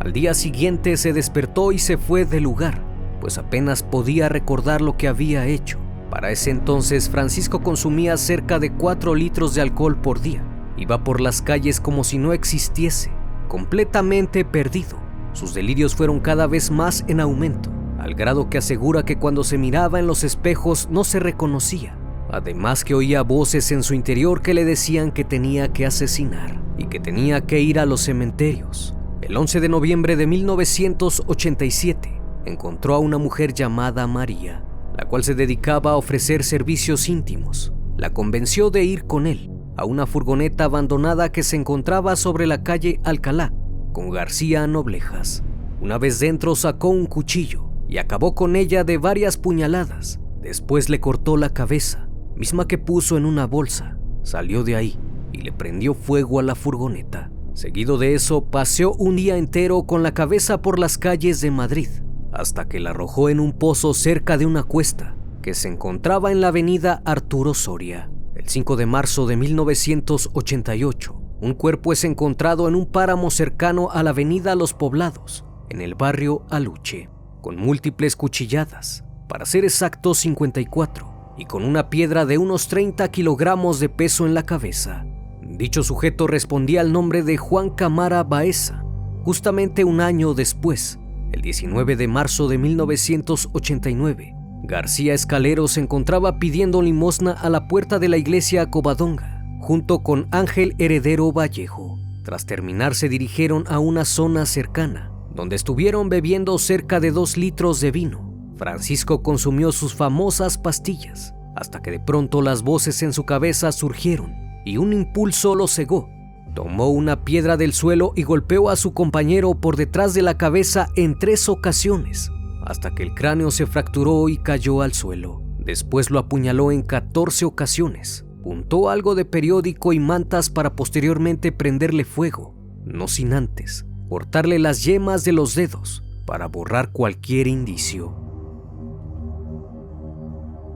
Al 0.00 0.12
día 0.12 0.34
siguiente 0.34 0.96
se 0.96 1.12
despertó 1.12 1.72
y 1.72 1.78
se 1.78 1.96
fue 1.96 2.24
del 2.24 2.42
lugar, 2.42 2.82
pues 3.20 3.38
apenas 3.38 3.82
podía 3.82 4.28
recordar 4.28 4.82
lo 4.82 4.96
que 4.96 5.08
había 5.08 5.46
hecho. 5.46 5.83
Para 6.14 6.30
ese 6.30 6.50
entonces, 6.50 7.10
Francisco 7.10 7.60
consumía 7.64 8.16
cerca 8.16 8.60
de 8.60 8.70
4 8.70 9.16
litros 9.16 9.52
de 9.56 9.62
alcohol 9.62 9.96
por 9.96 10.20
día. 10.20 10.44
Iba 10.76 11.02
por 11.02 11.20
las 11.20 11.42
calles 11.42 11.80
como 11.80 12.04
si 12.04 12.18
no 12.18 12.32
existiese, 12.32 13.10
completamente 13.48 14.44
perdido. 14.44 14.96
Sus 15.32 15.54
delirios 15.54 15.96
fueron 15.96 16.20
cada 16.20 16.46
vez 16.46 16.70
más 16.70 17.04
en 17.08 17.18
aumento, 17.18 17.72
al 17.98 18.14
grado 18.14 18.48
que 18.48 18.58
asegura 18.58 19.04
que 19.04 19.18
cuando 19.18 19.42
se 19.42 19.58
miraba 19.58 19.98
en 19.98 20.06
los 20.06 20.22
espejos 20.22 20.88
no 20.88 21.02
se 21.02 21.18
reconocía. 21.18 21.98
Además 22.30 22.84
que 22.84 22.94
oía 22.94 23.22
voces 23.22 23.72
en 23.72 23.82
su 23.82 23.92
interior 23.94 24.40
que 24.40 24.54
le 24.54 24.64
decían 24.64 25.10
que 25.10 25.24
tenía 25.24 25.72
que 25.72 25.84
asesinar 25.84 26.62
y 26.78 26.86
que 26.86 27.00
tenía 27.00 27.40
que 27.40 27.60
ir 27.60 27.80
a 27.80 27.86
los 27.86 28.02
cementerios. 28.02 28.94
El 29.20 29.36
11 29.36 29.58
de 29.58 29.68
noviembre 29.68 30.14
de 30.14 30.28
1987 30.28 32.22
encontró 32.44 32.94
a 32.94 33.00
una 33.00 33.18
mujer 33.18 33.52
llamada 33.52 34.06
María, 34.06 34.62
la 34.96 35.06
cual 35.06 35.24
se 35.24 35.34
dedicaba 35.34 35.92
a 35.92 35.96
ofrecer 35.96 36.44
servicios 36.44 37.08
íntimos. 37.08 37.72
La 37.96 38.12
convenció 38.12 38.70
de 38.70 38.84
ir 38.84 39.04
con 39.04 39.26
él 39.26 39.50
a 39.76 39.84
una 39.84 40.06
furgoneta 40.06 40.64
abandonada 40.64 41.32
que 41.32 41.42
se 41.42 41.56
encontraba 41.56 42.16
sobre 42.16 42.46
la 42.46 42.62
calle 42.62 43.00
Alcalá, 43.04 43.52
con 43.92 44.10
García 44.10 44.66
Noblejas. 44.66 45.42
Una 45.80 45.98
vez 45.98 46.20
dentro 46.20 46.54
sacó 46.54 46.88
un 46.88 47.06
cuchillo 47.06 47.70
y 47.88 47.98
acabó 47.98 48.34
con 48.34 48.56
ella 48.56 48.84
de 48.84 48.98
varias 48.98 49.36
puñaladas. 49.36 50.20
Después 50.40 50.88
le 50.88 51.00
cortó 51.00 51.36
la 51.36 51.50
cabeza, 51.50 52.08
misma 52.36 52.68
que 52.68 52.78
puso 52.78 53.16
en 53.16 53.24
una 53.24 53.46
bolsa. 53.46 53.98
Salió 54.22 54.62
de 54.62 54.76
ahí 54.76 54.98
y 55.32 55.42
le 55.42 55.52
prendió 55.52 55.94
fuego 55.94 56.38
a 56.38 56.42
la 56.42 56.54
furgoneta. 56.54 57.30
Seguido 57.54 57.98
de 57.98 58.14
eso, 58.14 58.44
paseó 58.44 58.94
un 58.94 59.16
día 59.16 59.36
entero 59.36 59.84
con 59.84 60.02
la 60.02 60.12
cabeza 60.12 60.60
por 60.60 60.78
las 60.78 60.98
calles 60.98 61.40
de 61.40 61.50
Madrid, 61.50 61.88
hasta 62.34 62.68
que 62.68 62.80
la 62.80 62.90
arrojó 62.90 63.28
en 63.28 63.40
un 63.40 63.52
pozo 63.52 63.94
cerca 63.94 64.36
de 64.36 64.46
una 64.46 64.62
cuesta 64.62 65.16
que 65.42 65.54
se 65.54 65.68
encontraba 65.68 66.32
en 66.32 66.40
la 66.40 66.48
avenida 66.48 67.02
Arturo 67.04 67.54
Soria. 67.54 68.10
El 68.34 68.48
5 68.48 68.76
de 68.76 68.86
marzo 68.86 69.26
de 69.26 69.36
1988, 69.36 71.20
un 71.40 71.54
cuerpo 71.54 71.92
es 71.92 72.04
encontrado 72.04 72.66
en 72.66 72.74
un 72.74 72.86
páramo 72.86 73.30
cercano 73.30 73.90
a 73.90 74.02
la 74.02 74.10
avenida 74.10 74.54
Los 74.54 74.72
Poblados, 74.72 75.44
en 75.68 75.82
el 75.82 75.94
barrio 75.94 76.46
Aluche, 76.50 77.10
con 77.42 77.56
múltiples 77.56 78.16
cuchilladas, 78.16 79.04
para 79.28 79.44
ser 79.44 79.64
exacto 79.64 80.14
54, 80.14 81.34
y 81.36 81.44
con 81.44 81.64
una 81.64 81.90
piedra 81.90 82.24
de 82.24 82.38
unos 82.38 82.68
30 82.68 83.08
kilogramos 83.10 83.80
de 83.80 83.88
peso 83.88 84.26
en 84.26 84.34
la 84.34 84.44
cabeza. 84.44 85.04
Dicho 85.42 85.82
sujeto 85.82 86.26
respondía 86.26 86.80
al 86.80 86.92
nombre 86.92 87.22
de 87.22 87.36
Juan 87.36 87.70
Camara 87.70 88.24
Baeza. 88.24 88.82
Justamente 89.24 89.84
un 89.84 90.00
año 90.00 90.34
después, 90.34 90.98
el 91.34 91.42
19 91.42 91.96
de 91.96 92.06
marzo 92.06 92.46
de 92.48 92.58
1989, 92.58 94.36
García 94.62 95.14
Escalero 95.14 95.66
se 95.66 95.80
encontraba 95.80 96.38
pidiendo 96.38 96.80
limosna 96.80 97.32
a 97.32 97.50
la 97.50 97.66
puerta 97.66 97.98
de 97.98 98.08
la 98.08 98.16
iglesia 98.16 98.70
Covadonga, 98.70 99.44
junto 99.60 100.04
con 100.04 100.28
Ángel 100.30 100.76
Heredero 100.78 101.32
Vallejo. 101.32 101.98
Tras 102.22 102.46
terminar 102.46 102.94
se 102.94 103.08
dirigieron 103.08 103.64
a 103.66 103.80
una 103.80 104.04
zona 104.04 104.46
cercana, 104.46 105.10
donde 105.34 105.56
estuvieron 105.56 106.08
bebiendo 106.08 106.56
cerca 106.58 107.00
de 107.00 107.10
dos 107.10 107.36
litros 107.36 107.80
de 107.80 107.90
vino. 107.90 108.32
Francisco 108.56 109.22
consumió 109.24 109.72
sus 109.72 109.92
famosas 109.92 110.56
pastillas, 110.56 111.34
hasta 111.56 111.82
que 111.82 111.90
de 111.90 112.00
pronto 112.00 112.42
las 112.42 112.62
voces 112.62 113.02
en 113.02 113.12
su 113.12 113.24
cabeza 113.24 113.72
surgieron 113.72 114.32
y 114.64 114.76
un 114.76 114.92
impulso 114.92 115.56
lo 115.56 115.66
cegó. 115.66 116.08
Tomó 116.54 116.88
una 116.88 117.24
piedra 117.24 117.56
del 117.56 117.72
suelo 117.72 118.12
y 118.14 118.22
golpeó 118.22 118.70
a 118.70 118.76
su 118.76 118.94
compañero 118.94 119.54
por 119.54 119.76
detrás 119.76 120.14
de 120.14 120.22
la 120.22 120.38
cabeza 120.38 120.88
en 120.94 121.18
tres 121.18 121.48
ocasiones, 121.48 122.30
hasta 122.64 122.94
que 122.94 123.02
el 123.02 123.14
cráneo 123.14 123.50
se 123.50 123.66
fracturó 123.66 124.28
y 124.28 124.38
cayó 124.38 124.82
al 124.82 124.92
suelo. 124.92 125.42
Después 125.58 126.10
lo 126.10 126.18
apuñaló 126.18 126.70
en 126.70 126.82
14 126.82 127.44
ocasiones. 127.44 128.24
Puntó 128.42 128.90
algo 128.90 129.14
de 129.14 129.24
periódico 129.24 129.92
y 129.92 129.98
mantas 129.98 130.50
para 130.50 130.76
posteriormente 130.76 131.50
prenderle 131.50 132.04
fuego, 132.04 132.54
no 132.84 133.08
sin 133.08 133.32
antes 133.32 133.86
cortarle 134.08 134.60
las 134.60 134.84
yemas 134.84 135.24
de 135.24 135.32
los 135.32 135.56
dedos 135.56 136.04
para 136.24 136.46
borrar 136.46 136.92
cualquier 136.92 137.48
indicio. 137.48 138.14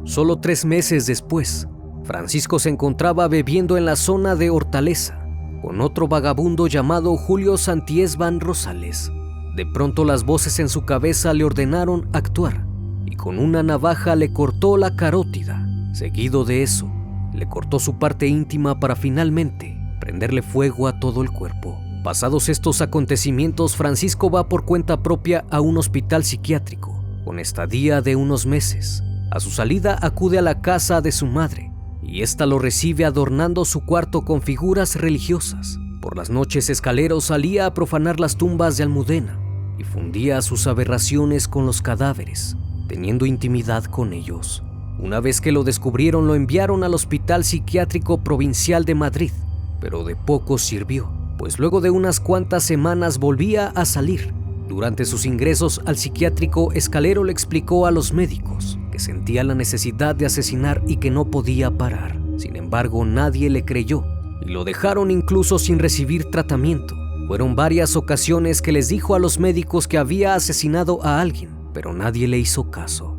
Solo 0.05 0.41
tres 0.41 0.65
meses 0.65 1.07
después, 1.07 1.69
Francisco 2.03 2.59
se 2.59 2.71
encontraba 2.71 3.29
bebiendo 3.29 3.77
en 3.77 3.85
la 3.85 3.95
zona 3.95 4.35
de 4.35 4.51
Hortaleza 4.51 5.28
con 5.61 5.81
otro 5.81 6.09
vagabundo 6.09 6.67
llamado 6.67 7.17
Julio 7.17 7.57
Santiesban 7.57 8.41
Rosales. 8.41 9.13
De 9.57 9.67
pronto 9.67 10.05
las 10.05 10.25
voces 10.25 10.59
en 10.61 10.69
su 10.69 10.85
cabeza 10.85 11.35
le 11.35 11.45
ordenaron 11.45 12.09
actuar 12.13 12.65
y 13.07 13.17
con 13.17 13.39
una 13.39 13.63
navaja 13.63 14.15
le 14.15 14.33
cortó 14.33 14.77
la 14.77 14.95
carótida. 14.95 15.67
Seguido 15.93 16.45
de 16.45 16.63
eso, 16.63 16.91
le 17.33 17.49
cortó 17.49 17.79
su 17.79 17.99
parte 17.99 18.29
íntima 18.29 18.79
para 18.79 18.95
finalmente 18.95 19.77
prenderle 20.01 20.43
fuego 20.43 20.87
a 20.87 21.01
todo 21.01 21.23
el 21.23 21.31
cuerpo. 21.31 21.79
Pasados 22.05 22.49
estos 22.49 22.81
acontecimientos, 22.81 23.77
Francisco 23.77 24.31
va 24.31 24.49
por 24.49 24.65
cuenta 24.65 25.03
propia 25.03 25.45
a 25.51 25.61
un 25.61 25.77
hospital 25.77 26.25
psiquiátrico, 26.25 27.03
con 27.25 27.39
estadía 27.39 28.01
de 28.01 28.17
unos 28.17 28.47
meses. 28.47 29.03
A 29.31 29.41
su 29.41 29.51
salida 29.51 29.99
acude 30.01 30.39
a 30.39 30.43
la 30.43 30.61
casa 30.61 31.01
de 31.01 31.13
su 31.13 31.27
madre, 31.27 31.73
y 32.09 32.23
ésta 32.23 32.47
lo 32.47 32.59
recibe 32.59 33.05
adornando 33.05 33.65
su 33.65 33.81
cuarto 33.81 34.23
con 34.23 34.41
figuras 34.41 34.97
religiosas. 34.97 35.79
Por 36.01 36.17
las 36.17 36.31
noches 36.31 36.71
Escalero 36.71 37.21
salía 37.21 37.67
a 37.67 37.75
profanar 37.75 38.19
las 38.19 38.37
tumbas 38.37 38.77
de 38.77 38.85
Almudena 38.85 39.39
y 39.79 39.85
fundía 39.85 40.41
sus 40.41 40.67
aberraciones 40.67 41.47
con 41.49 41.67
los 41.67 41.83
cadáveres, 41.83 42.57
teniendo 42.89 43.27
intimidad 43.27 43.85
con 43.85 44.13
ellos. 44.13 44.63
Una 44.99 45.21
vez 45.21 45.41
que 45.41 45.53
lo 45.53 45.65
descubrieron 45.65 46.27
lo 46.27 46.35
enviaron 46.35 46.83
al 46.83 46.95
Hospital 46.95 47.45
Psiquiátrico 47.45 48.19
Provincial 48.19 48.85
de 48.85 48.95
Madrid, 48.95 49.31
pero 49.81 50.03
de 50.03 50.17
poco 50.17 50.59
sirvió, 50.59 51.13
pues 51.37 51.59
luego 51.59 51.81
de 51.81 51.91
unas 51.91 52.21
cuantas 52.21 52.65
semanas 52.65 53.19
volvía 53.19 53.69
a 53.69 53.85
salir. 53.85 54.33
Durante 54.67 55.05
sus 55.05 55.25
ingresos 55.27 55.81
al 55.87 55.97
psiquiátrico, 55.97 56.73
Escalero 56.73 57.23
le 57.23 57.33
explicó 57.33 57.87
a 57.87 57.91
los 57.91 58.13
médicos 58.13 58.79
sentía 58.99 59.45
la 59.45 59.55
necesidad 59.55 60.15
de 60.15 60.27
asesinar 60.27 60.83
y 60.87 60.97
que 60.97 61.11
no 61.11 61.31
podía 61.31 61.71
parar. 61.71 62.19
Sin 62.37 62.57
embargo, 62.57 63.05
nadie 63.05 63.51
le 63.51 63.65
creyó 63.65 64.05
y 64.41 64.51
lo 64.51 64.65
dejaron 64.65 65.11
incluso 65.11 65.59
sin 65.59 65.79
recibir 65.79 66.31
tratamiento. 66.31 66.97
Fueron 67.27 67.57
varias 67.57 67.97
ocasiones 67.97 68.63
que 68.63 68.73
les 68.73 68.89
dijo 68.89 69.15
a 69.15 69.19
los 69.19 69.39
médicos 69.39 69.87
que 69.87 69.99
había 69.99 70.35
asesinado 70.35 71.05
a 71.05 71.21
alguien, 71.21 71.51
pero 71.75 71.93
nadie 71.93 72.27
le 72.27 72.39
hizo 72.39 72.71
caso. 72.71 73.19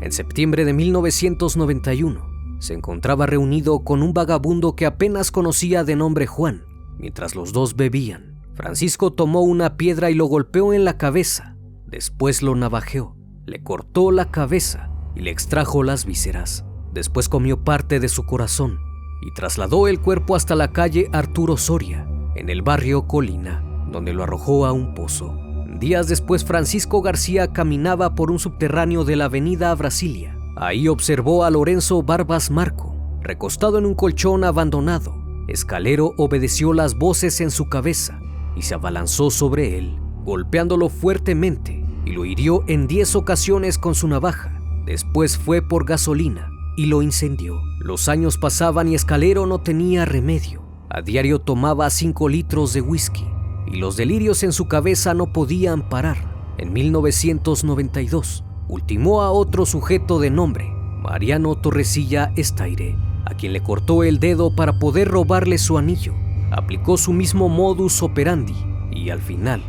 En 0.00 0.12
septiembre 0.12 0.64
de 0.64 0.72
1991, 0.72 2.30
se 2.60 2.74
encontraba 2.74 3.26
reunido 3.26 3.80
con 3.80 4.02
un 4.02 4.14
vagabundo 4.14 4.76
que 4.76 4.86
apenas 4.86 5.30
conocía 5.30 5.82
de 5.82 5.96
nombre 5.96 6.26
Juan. 6.26 6.64
Mientras 6.98 7.34
los 7.34 7.52
dos 7.52 7.74
bebían, 7.74 8.40
Francisco 8.54 9.12
tomó 9.12 9.42
una 9.42 9.76
piedra 9.76 10.10
y 10.10 10.14
lo 10.14 10.26
golpeó 10.26 10.72
en 10.72 10.84
la 10.84 10.98
cabeza, 10.98 11.56
Después 11.90 12.40
lo 12.42 12.54
navajeó, 12.54 13.16
le 13.46 13.64
cortó 13.64 14.12
la 14.12 14.30
cabeza 14.30 14.90
y 15.16 15.22
le 15.22 15.32
extrajo 15.32 15.82
las 15.82 16.04
vísceras. 16.04 16.64
Después 16.92 17.28
comió 17.28 17.64
parte 17.64 17.98
de 17.98 18.08
su 18.08 18.24
corazón 18.26 18.78
y 19.22 19.34
trasladó 19.34 19.88
el 19.88 20.00
cuerpo 20.00 20.36
hasta 20.36 20.54
la 20.54 20.70
calle 20.70 21.08
Arturo 21.12 21.56
Soria, 21.56 22.06
en 22.36 22.48
el 22.48 22.62
barrio 22.62 23.08
Colina, 23.08 23.64
donde 23.90 24.12
lo 24.12 24.22
arrojó 24.22 24.66
a 24.66 24.72
un 24.72 24.94
pozo. 24.94 25.36
Días 25.80 26.06
después, 26.06 26.44
Francisco 26.44 27.02
García 27.02 27.52
caminaba 27.52 28.14
por 28.14 28.30
un 28.30 28.38
subterráneo 28.38 29.04
de 29.04 29.16
la 29.16 29.24
avenida 29.24 29.74
Brasilia. 29.74 30.38
Ahí 30.56 30.86
observó 30.86 31.42
a 31.42 31.50
Lorenzo 31.50 32.04
Barbas 32.04 32.52
Marco, 32.52 32.94
recostado 33.20 33.78
en 33.78 33.86
un 33.86 33.96
colchón 33.96 34.44
abandonado. 34.44 35.16
Escalero 35.48 36.14
obedeció 36.18 36.72
las 36.72 36.96
voces 36.96 37.40
en 37.40 37.50
su 37.50 37.68
cabeza 37.68 38.20
y 38.54 38.62
se 38.62 38.74
abalanzó 38.74 39.30
sobre 39.30 39.76
él, 39.76 39.98
golpeándolo 40.24 40.88
fuertemente 40.88 41.79
y 42.04 42.12
lo 42.12 42.24
hirió 42.24 42.64
en 42.66 42.86
10 42.86 43.16
ocasiones 43.16 43.78
con 43.78 43.94
su 43.94 44.08
navaja. 44.08 44.60
Después 44.84 45.38
fue 45.38 45.62
por 45.62 45.84
gasolina 45.84 46.50
y 46.76 46.86
lo 46.86 47.02
incendió. 47.02 47.60
Los 47.78 48.08
años 48.08 48.38
pasaban 48.38 48.88
y 48.88 48.94
Escalero 48.94 49.46
no 49.46 49.58
tenía 49.58 50.04
remedio. 50.04 50.62
A 50.88 51.02
diario 51.02 51.38
tomaba 51.38 51.88
5 51.90 52.28
litros 52.28 52.72
de 52.72 52.80
whisky 52.80 53.26
y 53.66 53.76
los 53.76 53.96
delirios 53.96 54.42
en 54.42 54.52
su 54.52 54.66
cabeza 54.66 55.14
no 55.14 55.32
podían 55.32 55.88
parar. 55.88 56.16
En 56.58 56.72
1992, 56.72 58.44
ultimó 58.68 59.22
a 59.22 59.30
otro 59.30 59.66
sujeto 59.66 60.18
de 60.18 60.30
nombre, 60.30 60.72
Mariano 61.02 61.54
Torresilla 61.54 62.32
Estaire, 62.36 62.96
a 63.24 63.34
quien 63.34 63.52
le 63.52 63.62
cortó 63.62 64.02
el 64.02 64.18
dedo 64.18 64.54
para 64.54 64.78
poder 64.78 65.08
robarle 65.08 65.58
su 65.58 65.78
anillo. 65.78 66.14
Aplicó 66.50 66.96
su 66.96 67.12
mismo 67.12 67.48
modus 67.48 68.02
operandi 68.02 68.56
y 68.90 69.10
al 69.10 69.20
final 69.20 69.62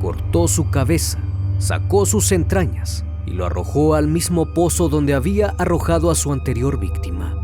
cortó 0.00 0.48
su 0.48 0.70
cabeza 0.70 1.18
sacó 1.60 2.06
sus 2.06 2.32
entrañas 2.32 3.04
y 3.26 3.32
lo 3.32 3.44
arrojó 3.46 3.94
al 3.94 4.08
mismo 4.08 4.54
pozo 4.54 4.88
donde 4.88 5.14
había 5.14 5.50
arrojado 5.58 6.10
a 6.10 6.14
su 6.14 6.32
anterior 6.32 6.80
víctima. 6.80 7.36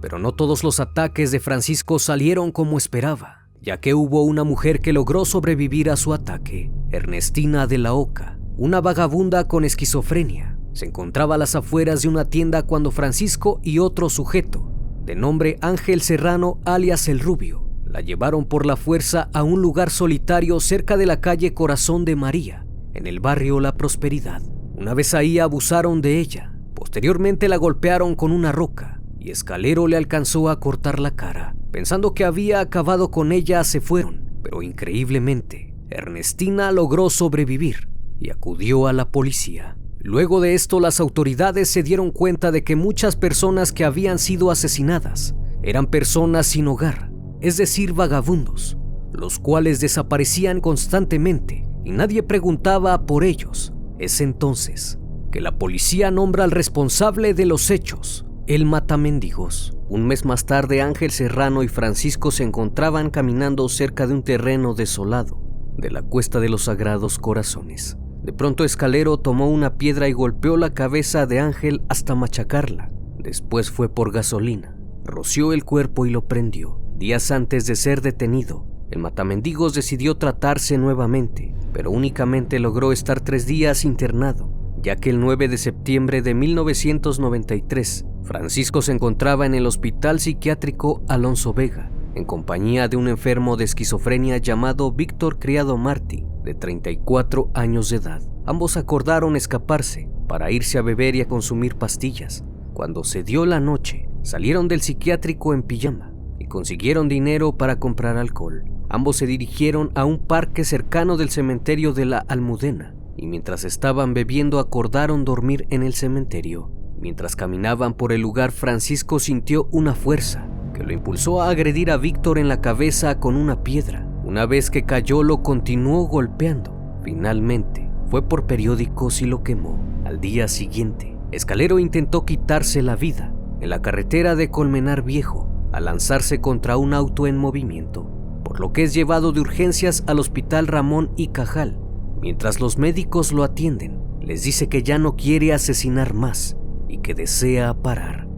Pero 0.00 0.18
no 0.18 0.32
todos 0.32 0.64
los 0.64 0.80
ataques 0.80 1.30
de 1.32 1.40
Francisco 1.40 1.98
salieron 1.98 2.52
como 2.52 2.78
esperaba, 2.78 3.48
ya 3.60 3.80
que 3.80 3.92
hubo 3.92 4.22
una 4.22 4.44
mujer 4.44 4.80
que 4.80 4.94
logró 4.94 5.24
sobrevivir 5.24 5.90
a 5.90 5.96
su 5.96 6.14
ataque, 6.14 6.72
Ernestina 6.90 7.66
de 7.66 7.76
la 7.76 7.92
Oca, 7.92 8.38
una 8.56 8.80
vagabunda 8.80 9.46
con 9.48 9.64
esquizofrenia. 9.64 10.56
Se 10.72 10.86
encontraba 10.86 11.34
a 11.34 11.38
las 11.38 11.56
afueras 11.56 12.02
de 12.02 12.08
una 12.08 12.26
tienda 12.26 12.62
cuando 12.62 12.92
Francisco 12.92 13.60
y 13.62 13.80
otro 13.80 14.08
sujeto, 14.08 14.72
de 15.04 15.16
nombre 15.16 15.58
Ángel 15.60 16.00
Serrano 16.00 16.60
alias 16.64 17.08
El 17.08 17.18
Rubio, 17.18 17.69
la 17.90 18.00
llevaron 18.00 18.44
por 18.44 18.66
la 18.66 18.76
fuerza 18.76 19.28
a 19.32 19.42
un 19.42 19.60
lugar 19.60 19.90
solitario 19.90 20.60
cerca 20.60 20.96
de 20.96 21.06
la 21.06 21.20
calle 21.20 21.54
Corazón 21.54 22.04
de 22.04 22.14
María, 22.14 22.64
en 22.94 23.08
el 23.08 23.18
barrio 23.18 23.58
La 23.58 23.76
Prosperidad. 23.76 24.42
Una 24.76 24.94
vez 24.94 25.12
ahí 25.12 25.40
abusaron 25.40 26.00
de 26.00 26.20
ella. 26.20 26.54
Posteriormente 26.74 27.48
la 27.48 27.56
golpearon 27.56 28.14
con 28.14 28.30
una 28.30 28.52
roca 28.52 29.00
y 29.18 29.30
Escalero 29.30 29.88
le 29.88 29.96
alcanzó 29.96 30.48
a 30.48 30.60
cortar 30.60 31.00
la 31.00 31.10
cara. 31.16 31.56
Pensando 31.72 32.14
que 32.14 32.24
había 32.24 32.60
acabado 32.60 33.10
con 33.10 33.32
ella, 33.32 33.64
se 33.64 33.80
fueron, 33.80 34.38
pero 34.42 34.62
increíblemente, 34.62 35.74
Ernestina 35.90 36.70
logró 36.70 37.10
sobrevivir 37.10 37.88
y 38.20 38.30
acudió 38.30 38.86
a 38.86 38.92
la 38.92 39.10
policía. 39.10 39.76
Luego 39.98 40.40
de 40.40 40.54
esto, 40.54 40.78
las 40.78 41.00
autoridades 41.00 41.68
se 41.70 41.82
dieron 41.82 42.12
cuenta 42.12 42.52
de 42.52 42.62
que 42.62 42.76
muchas 42.76 43.16
personas 43.16 43.72
que 43.72 43.84
habían 43.84 44.18
sido 44.18 44.50
asesinadas 44.50 45.34
eran 45.62 45.86
personas 45.86 46.46
sin 46.46 46.68
hogar, 46.68 47.09
es 47.40 47.56
decir, 47.56 47.92
vagabundos, 47.92 48.76
los 49.12 49.38
cuales 49.38 49.80
desaparecían 49.80 50.60
constantemente 50.60 51.66
y 51.84 51.90
nadie 51.90 52.22
preguntaba 52.22 53.06
por 53.06 53.24
ellos. 53.24 53.72
Es 53.98 54.20
entonces 54.20 54.98
que 55.30 55.40
la 55.40 55.58
policía 55.58 56.10
nombra 56.10 56.44
al 56.44 56.50
responsable 56.50 57.34
de 57.34 57.46
los 57.46 57.70
hechos, 57.70 58.26
el 58.46 58.64
matamendigos. 58.64 59.76
Un 59.88 60.06
mes 60.06 60.24
más 60.24 60.46
tarde, 60.46 60.82
Ángel 60.82 61.10
Serrano 61.10 61.62
y 61.62 61.68
Francisco 61.68 62.30
se 62.30 62.44
encontraban 62.44 63.10
caminando 63.10 63.68
cerca 63.68 64.06
de 64.06 64.14
un 64.14 64.22
terreno 64.22 64.74
desolado 64.74 65.40
de 65.76 65.90
la 65.90 66.02
Cuesta 66.02 66.40
de 66.40 66.48
los 66.48 66.64
Sagrados 66.64 67.18
Corazones. 67.18 67.96
De 68.22 68.32
pronto 68.32 68.64
Escalero 68.64 69.18
tomó 69.18 69.48
una 69.48 69.76
piedra 69.78 70.08
y 70.08 70.12
golpeó 70.12 70.56
la 70.56 70.74
cabeza 70.74 71.26
de 71.26 71.40
Ángel 71.40 71.82
hasta 71.88 72.14
machacarla. 72.14 72.90
Después 73.18 73.70
fue 73.70 73.88
por 73.88 74.12
gasolina, 74.12 74.76
roció 75.04 75.52
el 75.52 75.64
cuerpo 75.64 76.06
y 76.06 76.10
lo 76.10 76.28
prendió. 76.28 76.79
Días 77.00 77.30
antes 77.30 77.64
de 77.64 77.76
ser 77.76 78.02
detenido, 78.02 78.66
el 78.90 78.98
matamendigos 78.98 79.72
decidió 79.72 80.18
tratarse 80.18 80.76
nuevamente, 80.76 81.54
pero 81.72 81.90
únicamente 81.90 82.58
logró 82.58 82.92
estar 82.92 83.22
tres 83.22 83.46
días 83.46 83.86
internado, 83.86 84.52
ya 84.82 84.96
que 84.96 85.08
el 85.08 85.18
9 85.18 85.48
de 85.48 85.56
septiembre 85.56 86.20
de 86.20 86.34
1993, 86.34 88.04
Francisco 88.22 88.82
se 88.82 88.92
encontraba 88.92 89.46
en 89.46 89.54
el 89.54 89.64
hospital 89.64 90.20
psiquiátrico 90.20 91.02
Alonso 91.08 91.54
Vega, 91.54 91.90
en 92.14 92.26
compañía 92.26 92.86
de 92.86 92.98
un 92.98 93.08
enfermo 93.08 93.56
de 93.56 93.64
esquizofrenia 93.64 94.36
llamado 94.36 94.92
Víctor 94.92 95.38
Criado 95.38 95.78
Martí, 95.78 96.26
de 96.44 96.52
34 96.52 97.50
años 97.54 97.88
de 97.88 97.96
edad. 97.96 98.20
Ambos 98.44 98.76
acordaron 98.76 99.36
escaparse 99.36 100.10
para 100.28 100.50
irse 100.50 100.76
a 100.76 100.82
beber 100.82 101.16
y 101.16 101.22
a 101.22 101.28
consumir 101.28 101.76
pastillas. 101.76 102.44
Cuando 102.74 103.04
se 103.04 103.22
dio 103.22 103.46
la 103.46 103.58
noche, 103.58 104.10
salieron 104.22 104.68
del 104.68 104.82
psiquiátrico 104.82 105.54
en 105.54 105.62
pijama 105.62 106.09
consiguieron 106.50 107.08
dinero 107.08 107.52
para 107.52 107.78
comprar 107.78 108.18
alcohol. 108.18 108.64
Ambos 108.90 109.16
se 109.16 109.26
dirigieron 109.26 109.90
a 109.94 110.04
un 110.04 110.18
parque 110.18 110.64
cercano 110.64 111.16
del 111.16 111.30
cementerio 111.30 111.94
de 111.94 112.04
la 112.04 112.18
Almudena 112.18 112.94
y 113.16 113.26
mientras 113.26 113.64
estaban 113.64 114.12
bebiendo 114.12 114.58
acordaron 114.58 115.24
dormir 115.24 115.66
en 115.70 115.82
el 115.82 115.94
cementerio. 115.94 116.70
Mientras 116.98 117.36
caminaban 117.36 117.94
por 117.94 118.12
el 118.12 118.20
lugar, 118.20 118.50
Francisco 118.50 119.18
sintió 119.18 119.68
una 119.70 119.94
fuerza 119.94 120.46
que 120.74 120.82
lo 120.82 120.92
impulsó 120.92 121.40
a 121.40 121.50
agredir 121.50 121.90
a 121.90 121.96
Víctor 121.96 122.38
en 122.38 122.48
la 122.48 122.60
cabeza 122.60 123.18
con 123.18 123.36
una 123.36 123.62
piedra. 123.62 124.06
Una 124.24 124.44
vez 124.44 124.70
que 124.70 124.84
cayó 124.84 125.22
lo 125.22 125.42
continuó 125.42 126.06
golpeando. 126.08 126.74
Finalmente, 127.02 127.90
fue 128.10 128.28
por 128.28 128.46
periódicos 128.46 129.22
y 129.22 129.26
lo 129.26 129.42
quemó. 129.42 129.78
Al 130.04 130.20
día 130.20 130.48
siguiente, 130.48 131.16
Escalero 131.30 131.78
intentó 131.78 132.24
quitarse 132.24 132.82
la 132.82 132.96
vida 132.96 133.32
en 133.60 133.70
la 133.70 133.82
carretera 133.82 134.34
de 134.34 134.50
Colmenar 134.50 135.02
Viejo 135.02 135.49
al 135.72 135.84
lanzarse 135.86 136.40
contra 136.40 136.76
un 136.76 136.94
auto 136.94 137.26
en 137.26 137.36
movimiento, 137.36 138.10
por 138.44 138.60
lo 138.60 138.72
que 138.72 138.82
es 138.82 138.94
llevado 138.94 139.32
de 139.32 139.40
urgencias 139.40 140.04
al 140.06 140.18
hospital 140.18 140.66
Ramón 140.66 141.10
y 141.16 141.28
Cajal. 141.28 141.78
Mientras 142.20 142.60
los 142.60 142.78
médicos 142.78 143.32
lo 143.32 143.44
atienden, 143.44 144.00
les 144.20 144.42
dice 144.42 144.68
que 144.68 144.82
ya 144.82 144.98
no 144.98 145.16
quiere 145.16 145.52
asesinar 145.52 146.14
más 146.14 146.56
y 146.88 146.98
que 146.98 147.14
desea 147.14 147.74
parar. 147.74 148.28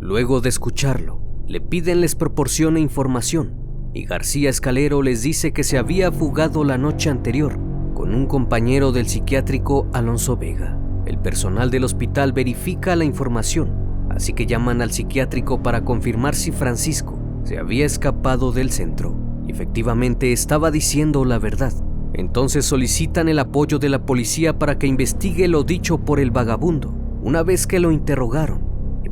Luego 0.00 0.40
de 0.40 0.48
escucharlo, 0.48 1.20
le 1.46 1.60
piden 1.60 2.00
les 2.00 2.14
proporcione 2.14 2.80
información 2.80 3.54
y 3.92 4.04
García 4.04 4.50
Escalero 4.50 5.02
les 5.02 5.22
dice 5.22 5.52
que 5.52 5.64
se 5.64 5.78
había 5.78 6.12
fugado 6.12 6.64
la 6.64 6.78
noche 6.78 7.10
anterior 7.10 7.58
con 7.94 8.14
un 8.14 8.26
compañero 8.26 8.92
del 8.92 9.08
psiquiátrico 9.08 9.88
Alonso 9.92 10.36
Vega. 10.36 10.85
El 11.06 11.18
personal 11.18 11.70
del 11.70 11.84
hospital 11.84 12.32
verifica 12.32 12.96
la 12.96 13.04
información, 13.04 14.06
así 14.10 14.32
que 14.32 14.46
llaman 14.46 14.82
al 14.82 14.90
psiquiátrico 14.90 15.62
para 15.62 15.84
confirmar 15.84 16.34
si 16.34 16.52
Francisco 16.52 17.18
se 17.44 17.58
había 17.58 17.86
escapado 17.86 18.52
del 18.52 18.70
centro. 18.70 19.16
Efectivamente 19.48 20.32
estaba 20.32 20.70
diciendo 20.70 21.24
la 21.24 21.38
verdad. 21.38 21.72
Entonces 22.12 22.64
solicitan 22.64 23.28
el 23.28 23.38
apoyo 23.38 23.78
de 23.78 23.88
la 23.88 24.04
policía 24.04 24.58
para 24.58 24.78
que 24.78 24.86
investigue 24.86 25.48
lo 25.48 25.62
dicho 25.62 25.98
por 25.98 26.20
el 26.20 26.30
vagabundo. 26.30 26.94
Una 27.22 27.42
vez 27.42 27.66
que 27.66 27.80
lo 27.80 27.92
interrogaron, 27.92 28.66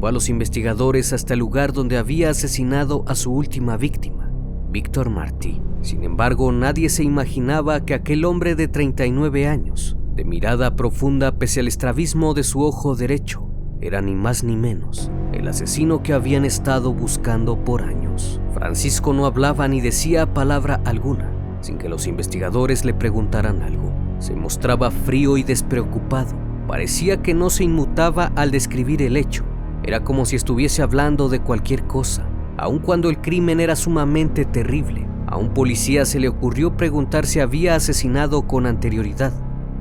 a 0.09 0.13
los 0.13 0.29
investigadores 0.29 1.13
hasta 1.13 1.35
el 1.35 1.41
lugar 1.41 1.73
donde 1.73 1.97
había 1.97 2.31
asesinado 2.31 3.05
a 3.07 3.15
su 3.15 3.33
última 3.33 3.77
víctima, 3.77 4.31
Víctor 4.71 5.11
Martí. 5.11 5.61
Sin 5.83 6.05
embargo, 6.05 6.51
nadie 6.53 6.89
se 6.89 7.05
imaginaba 7.05 7.85
que 7.85 7.95
aquel 7.95 8.25
hombre 8.25 8.55
de 8.55 8.69
39 8.69 9.47
años, 9.47 9.97
de 10.15 10.25
mirada 10.25 10.77
profunda 10.77 11.39
pese 11.39 11.61
al 11.61 11.69
estrabismo 11.69 12.35
de 12.35 12.45
su 12.45 12.63
ojo 12.63 12.95
derecho, 12.95 13.49
era 13.81 14.01
ni 14.01 14.15
más 14.15 14.45
ni 14.45 14.57
menos 14.57 15.11
el 15.35 15.49
asesino 15.49 16.03
que 16.03 16.13
habían 16.13 16.45
estado 16.45 16.93
buscando 16.95 17.63
por 17.65 17.83
años. 17.83 18.41
Francisco 18.53 19.13
no 19.13 19.27
hablaba 19.27 19.67
ni 19.69 19.81
decía 19.81 20.33
palabra 20.33 20.81
alguna, 20.85 21.31
sin 21.61 21.79
que 21.79 21.89
los 21.89 22.07
investigadores 22.07 22.85
le 22.85 22.95
preguntaran 22.95 23.63
algo. 23.63 23.93
Se 24.21 24.35
mostraba 24.35 24.91
frío 24.91 25.37
y 25.37 25.43
despreocupado. 25.43 26.35
Parecía 26.69 27.21
que 27.21 27.35
no 27.35 27.51
se 27.51 27.65
inmutaba 27.65 28.33
al 28.37 28.51
describir 28.51 29.03
el 29.03 29.17
hecho, 29.17 29.45
era 29.83 30.03
como 30.03 30.25
si 30.25 30.37
estuviese 30.37 30.83
hablando 30.83 31.29
de 31.29 31.41
cualquier 31.41 31.87
cosa, 31.87 32.27
aun 32.57 32.79
cuando 32.79 33.11
el 33.11 33.21
crimen 33.21 33.61
era 33.61 33.77
sumamente 33.77 34.45
terrible. 34.47 35.07
A 35.27 35.37
un 35.37 35.53
policía 35.53 36.07
se 36.07 36.21
le 36.21 36.29
ocurrió 36.29 36.77
preguntar 36.77 37.27
si 37.27 37.41
había 37.41 37.75
asesinado 37.75 38.47
con 38.47 38.67
anterioridad, 38.67 39.33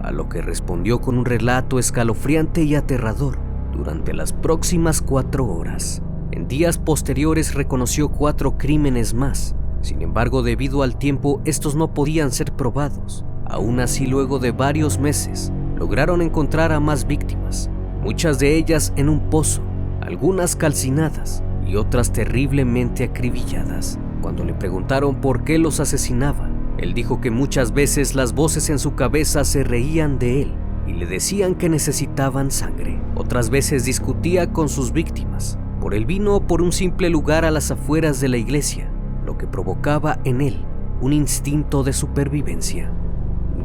a 0.03 0.11
lo 0.11 0.29
que 0.29 0.41
respondió 0.41 1.01
con 1.01 1.17
un 1.17 1.25
relato 1.25 1.79
escalofriante 1.79 2.63
y 2.63 2.75
aterrador 2.75 3.39
durante 3.75 4.13
las 4.13 4.33
próximas 4.33 5.01
cuatro 5.01 5.47
horas. 5.47 6.01
En 6.31 6.47
días 6.47 6.77
posteriores 6.77 7.55
reconoció 7.55 8.09
cuatro 8.09 8.57
crímenes 8.57 9.13
más. 9.13 9.55
Sin 9.81 10.01
embargo, 10.01 10.43
debido 10.43 10.83
al 10.83 10.97
tiempo, 10.97 11.41
estos 11.45 11.75
no 11.75 11.93
podían 11.93 12.31
ser 12.31 12.53
probados. 12.53 13.25
Aún 13.45 13.79
así, 13.79 14.05
luego 14.05 14.39
de 14.39 14.51
varios 14.51 14.99
meses, 14.99 15.51
lograron 15.77 16.21
encontrar 16.21 16.71
a 16.71 16.79
más 16.79 17.05
víctimas, 17.05 17.69
muchas 18.01 18.39
de 18.39 18.55
ellas 18.55 18.93
en 18.95 19.09
un 19.09 19.29
pozo, 19.29 19.61
algunas 20.01 20.55
calcinadas 20.55 21.43
y 21.67 21.75
otras 21.75 22.11
terriblemente 22.11 23.03
acribilladas. 23.03 23.99
Cuando 24.21 24.43
le 24.43 24.53
preguntaron 24.53 25.15
por 25.15 25.43
qué 25.43 25.57
los 25.57 25.79
asesinaba, 25.79 26.49
él 26.77 26.93
dijo 26.93 27.21
que 27.21 27.31
muchas 27.31 27.73
veces 27.73 28.15
las 28.15 28.33
voces 28.33 28.69
en 28.69 28.79
su 28.79 28.95
cabeza 28.95 29.43
se 29.45 29.63
reían 29.63 30.19
de 30.19 30.41
él 30.41 30.53
y 30.87 30.93
le 30.93 31.05
decían 31.05 31.55
que 31.55 31.69
necesitaban 31.69 32.51
sangre. 32.51 33.01
Otras 33.15 33.49
veces 33.49 33.85
discutía 33.85 34.51
con 34.51 34.69
sus 34.69 34.91
víctimas 34.91 35.57
por 35.79 35.93
el 35.93 36.05
vino 36.05 36.35
o 36.35 36.47
por 36.47 36.61
un 36.61 36.71
simple 36.71 37.09
lugar 37.09 37.45
a 37.45 37.51
las 37.51 37.71
afueras 37.71 38.19
de 38.21 38.29
la 38.29 38.37
iglesia, 38.37 38.89
lo 39.25 39.37
que 39.37 39.47
provocaba 39.47 40.19
en 40.23 40.41
él 40.41 40.65
un 41.01 41.11
instinto 41.11 41.83
de 41.83 41.91
supervivencia. 41.91 42.91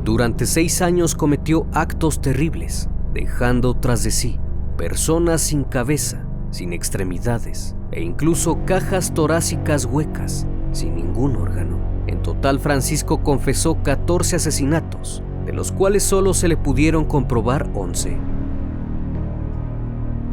Durante 0.05 0.47
seis 0.47 0.83
años 0.83 1.14
cometió 1.14 1.66
actos 1.73 2.21
terribles, 2.21 2.88
dejando 3.14 3.75
tras 3.75 4.03
de 4.03 4.11
sí 4.11 4.40
personas 4.77 5.40
sin 5.40 5.64
cabeza, 5.64 6.25
sin 6.51 6.73
extremidades 6.73 7.75
e 7.90 8.01
incluso 8.01 8.64
cajas 8.64 9.12
torácicas 9.12 9.85
huecas, 9.85 10.47
sin 10.73 10.94
ningún 10.94 11.37
órgano. 11.37 11.88
En 12.09 12.23
total, 12.23 12.59
Francisco 12.59 13.23
confesó 13.23 13.83
14 13.83 14.37
asesinatos, 14.37 15.23
de 15.44 15.53
los 15.53 15.73
cuales 15.73 16.03
solo 16.03 16.33
se 16.33 16.49
le 16.49 16.57
pudieron 16.57 17.05
comprobar 17.05 17.71
11. 17.75 18.16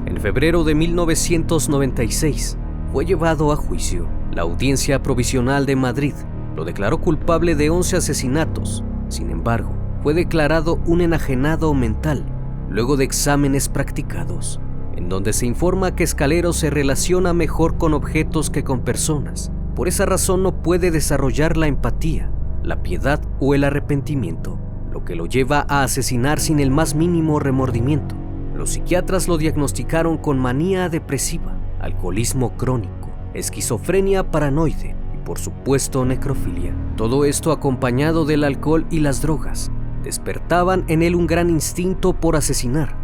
En 0.05 0.17
febrero 0.21 0.63
de 0.63 0.73
1996 0.73 2.57
fue 2.93 3.05
llevado 3.05 3.51
a 3.51 3.57
juicio. 3.57 4.07
La 4.33 4.43
Audiencia 4.43 5.03
Provisional 5.03 5.65
de 5.65 5.75
Madrid 5.75 6.13
lo 6.55 6.63
declaró 6.63 7.01
culpable 7.01 7.55
de 7.55 7.69
11 7.69 7.97
asesinatos. 7.97 8.85
Sin 9.09 9.29
embargo, 9.29 9.75
fue 10.01 10.13
declarado 10.13 10.79
un 10.85 11.01
enajenado 11.01 11.73
mental 11.73 12.25
luego 12.69 12.95
de 12.95 13.03
exámenes 13.03 13.67
practicados. 13.67 14.61
En 14.95 15.09
donde 15.09 15.33
se 15.33 15.45
informa 15.45 15.93
que 15.93 16.05
Escalero 16.05 16.53
se 16.53 16.69
relaciona 16.69 17.33
mejor 17.33 17.77
con 17.77 17.93
objetos 17.93 18.49
que 18.49 18.63
con 18.63 18.79
personas. 18.79 19.51
Por 19.75 19.89
esa 19.89 20.05
razón 20.05 20.41
no 20.41 20.61
puede 20.61 20.89
desarrollar 20.89 21.57
la 21.57 21.67
empatía, 21.67 22.31
la 22.63 22.81
piedad 22.81 23.21
o 23.41 23.53
el 23.55 23.65
arrepentimiento, 23.65 24.57
lo 24.89 25.03
que 25.03 25.15
lo 25.15 25.25
lleva 25.25 25.65
a 25.67 25.83
asesinar 25.83 26.39
sin 26.39 26.61
el 26.61 26.71
más 26.71 26.95
mínimo 26.95 27.39
remordimiento. 27.41 28.15
Los 28.55 28.69
psiquiatras 28.69 29.27
lo 29.27 29.37
diagnosticaron 29.37 30.17
con 30.17 30.39
manía 30.39 30.87
depresiva, 30.87 31.57
alcoholismo 31.81 32.55
crónico, 32.55 33.09
esquizofrenia 33.33 34.31
paranoide 34.31 34.95
y 35.13 35.17
por 35.25 35.39
supuesto 35.39 36.05
necrofilia. 36.05 36.73
Todo 36.95 37.25
esto 37.25 37.51
acompañado 37.51 38.23
del 38.23 38.45
alcohol 38.45 38.87
y 38.89 39.01
las 39.01 39.21
drogas. 39.21 39.71
Despertaban 40.03 40.85
en 40.87 41.01
él 41.01 41.15
un 41.15 41.27
gran 41.27 41.49
instinto 41.49 42.13
por 42.13 42.37
asesinar. 42.37 42.95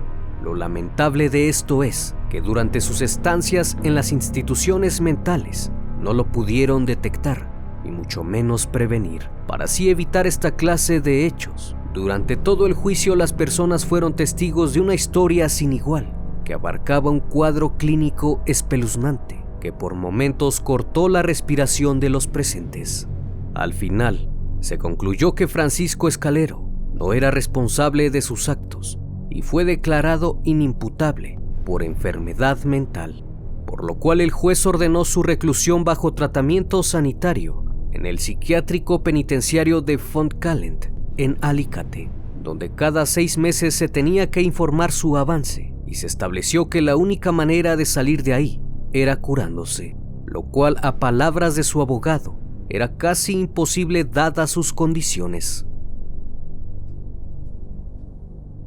Lo 0.41 0.55
lamentable 0.55 1.29
de 1.29 1.49
esto 1.49 1.83
es 1.83 2.15
que 2.29 2.39
durante 2.39 2.79
sus 2.79 3.01
estancias 3.01 3.77
en 3.83 3.93
las 3.93 4.13
instituciones 4.13 5.01
mentales 5.01 5.69
no 6.01 6.13
lo 6.13 6.31
pudieron 6.31 6.85
detectar 6.85 7.51
y 7.83 7.91
mucho 7.91 8.23
menos 8.23 8.67
prevenir, 8.67 9.29
para 9.47 9.65
así 9.65 9.89
evitar 9.89 10.27
esta 10.27 10.51
clase 10.51 11.01
de 11.01 11.25
hechos. 11.25 11.75
Durante 11.93 12.37
todo 12.37 12.67
el 12.67 12.73
juicio 12.73 13.15
las 13.15 13.33
personas 13.33 13.85
fueron 13.85 14.15
testigos 14.15 14.73
de 14.73 14.81
una 14.81 14.93
historia 14.93 15.49
sin 15.49 15.73
igual, 15.73 16.13
que 16.45 16.53
abarcaba 16.53 17.11
un 17.11 17.19
cuadro 17.19 17.77
clínico 17.77 18.41
espeluznante, 18.45 19.43
que 19.59 19.73
por 19.73 19.95
momentos 19.95 20.61
cortó 20.61 21.09
la 21.09 21.21
respiración 21.21 21.99
de 21.99 22.09
los 22.09 22.27
presentes. 22.27 23.07
Al 23.53 23.73
final, 23.73 24.31
se 24.59 24.77
concluyó 24.77 25.35
que 25.35 25.47
Francisco 25.47 26.07
Escalero 26.07 26.63
no 26.93 27.13
era 27.13 27.31
responsable 27.31 28.09
de 28.09 28.21
sus 28.21 28.47
actos 28.47 28.99
y 29.29 29.41
fue 29.41 29.65
declarado 29.65 30.39
inimputable 30.43 31.39
por 31.65 31.83
enfermedad 31.83 32.63
mental, 32.63 33.25
por 33.71 33.85
lo 33.85 33.95
cual 33.95 34.19
el 34.19 34.31
juez 34.31 34.65
ordenó 34.65 35.05
su 35.05 35.23
reclusión 35.23 35.85
bajo 35.85 36.13
tratamiento 36.13 36.83
sanitario 36.83 37.63
en 37.93 38.05
el 38.05 38.19
psiquiátrico 38.19 39.01
penitenciario 39.01 39.79
de 39.79 39.97
Fontcalent, 39.97 40.87
en 41.15 41.37
Alicante, 41.39 42.11
donde 42.43 42.75
cada 42.75 43.05
seis 43.05 43.37
meses 43.37 43.73
se 43.73 43.87
tenía 43.87 44.29
que 44.29 44.41
informar 44.41 44.91
su 44.91 45.15
avance 45.15 45.73
y 45.87 45.95
se 45.95 46.07
estableció 46.07 46.67
que 46.67 46.81
la 46.81 46.97
única 46.97 47.31
manera 47.31 47.77
de 47.77 47.85
salir 47.85 48.23
de 48.23 48.33
ahí 48.33 48.61
era 48.91 49.21
curándose, 49.21 49.95
lo 50.25 50.41
cual 50.43 50.75
a 50.83 50.99
palabras 50.99 51.55
de 51.55 51.63
su 51.63 51.81
abogado 51.81 52.37
era 52.67 52.97
casi 52.97 53.39
imposible 53.39 54.03
dadas 54.03 54.51
sus 54.51 54.73
condiciones. 54.73 55.65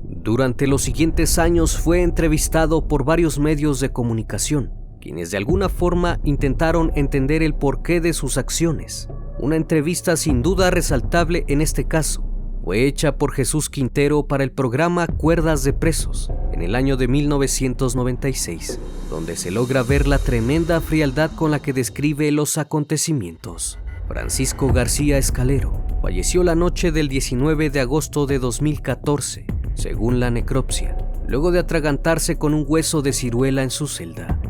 Durante 0.02 0.66
los 0.66 0.80
siguientes 0.80 1.38
años 1.38 1.76
fue 1.76 2.00
entrevistado 2.00 2.88
por 2.88 3.04
varios 3.04 3.38
medios 3.38 3.80
de 3.80 3.92
comunicación, 3.92 4.72
quienes 5.04 5.30
de 5.30 5.36
alguna 5.36 5.68
forma 5.68 6.18
intentaron 6.24 6.90
entender 6.94 7.42
el 7.42 7.54
porqué 7.54 8.00
de 8.00 8.14
sus 8.14 8.38
acciones. 8.38 9.10
Una 9.38 9.56
entrevista 9.56 10.16
sin 10.16 10.40
duda 10.40 10.70
resaltable 10.70 11.44
en 11.46 11.60
este 11.60 11.86
caso 11.86 12.24
fue 12.64 12.86
hecha 12.86 13.18
por 13.18 13.34
Jesús 13.34 13.68
Quintero 13.68 14.26
para 14.26 14.44
el 14.44 14.50
programa 14.50 15.06
Cuerdas 15.06 15.62
de 15.62 15.74
Presos 15.74 16.30
en 16.54 16.62
el 16.62 16.74
año 16.74 16.96
de 16.96 17.08
1996, 17.08 18.80
donde 19.10 19.36
se 19.36 19.50
logra 19.50 19.82
ver 19.82 20.06
la 20.06 20.16
tremenda 20.16 20.80
frialdad 20.80 21.30
con 21.32 21.50
la 21.50 21.60
que 21.60 21.74
describe 21.74 22.32
los 22.32 22.56
acontecimientos. 22.56 23.78
Francisco 24.08 24.72
García 24.72 25.18
Escalero 25.18 25.84
falleció 26.00 26.42
la 26.44 26.54
noche 26.54 26.92
del 26.92 27.08
19 27.08 27.68
de 27.68 27.80
agosto 27.80 28.24
de 28.24 28.38
2014, 28.38 29.44
según 29.74 30.18
la 30.18 30.30
necropsia, 30.30 30.96
luego 31.28 31.52
de 31.52 31.58
atragantarse 31.58 32.38
con 32.38 32.54
un 32.54 32.64
hueso 32.66 33.02
de 33.02 33.12
ciruela 33.12 33.62
en 33.62 33.70
su 33.70 33.86
celda. 33.86 34.40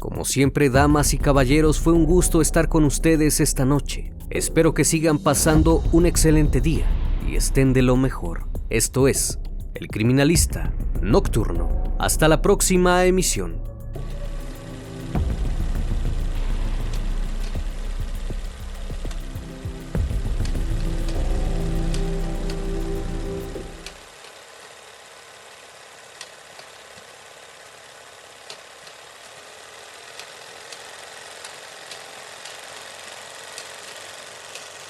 Como 0.00 0.24
siempre, 0.24 0.70
damas 0.70 1.12
y 1.12 1.18
caballeros, 1.18 1.78
fue 1.78 1.92
un 1.92 2.06
gusto 2.06 2.40
estar 2.40 2.70
con 2.70 2.84
ustedes 2.84 3.38
esta 3.38 3.66
noche. 3.66 4.14
Espero 4.30 4.72
que 4.72 4.84
sigan 4.84 5.18
pasando 5.18 5.84
un 5.92 6.06
excelente 6.06 6.62
día 6.62 6.86
y 7.28 7.36
estén 7.36 7.74
de 7.74 7.82
lo 7.82 7.98
mejor. 7.98 8.48
Esto 8.70 9.08
es 9.08 9.38
El 9.74 9.88
Criminalista 9.88 10.72
Nocturno. 11.02 11.94
Hasta 11.98 12.28
la 12.28 12.40
próxima 12.40 13.04
emisión. 13.04 13.69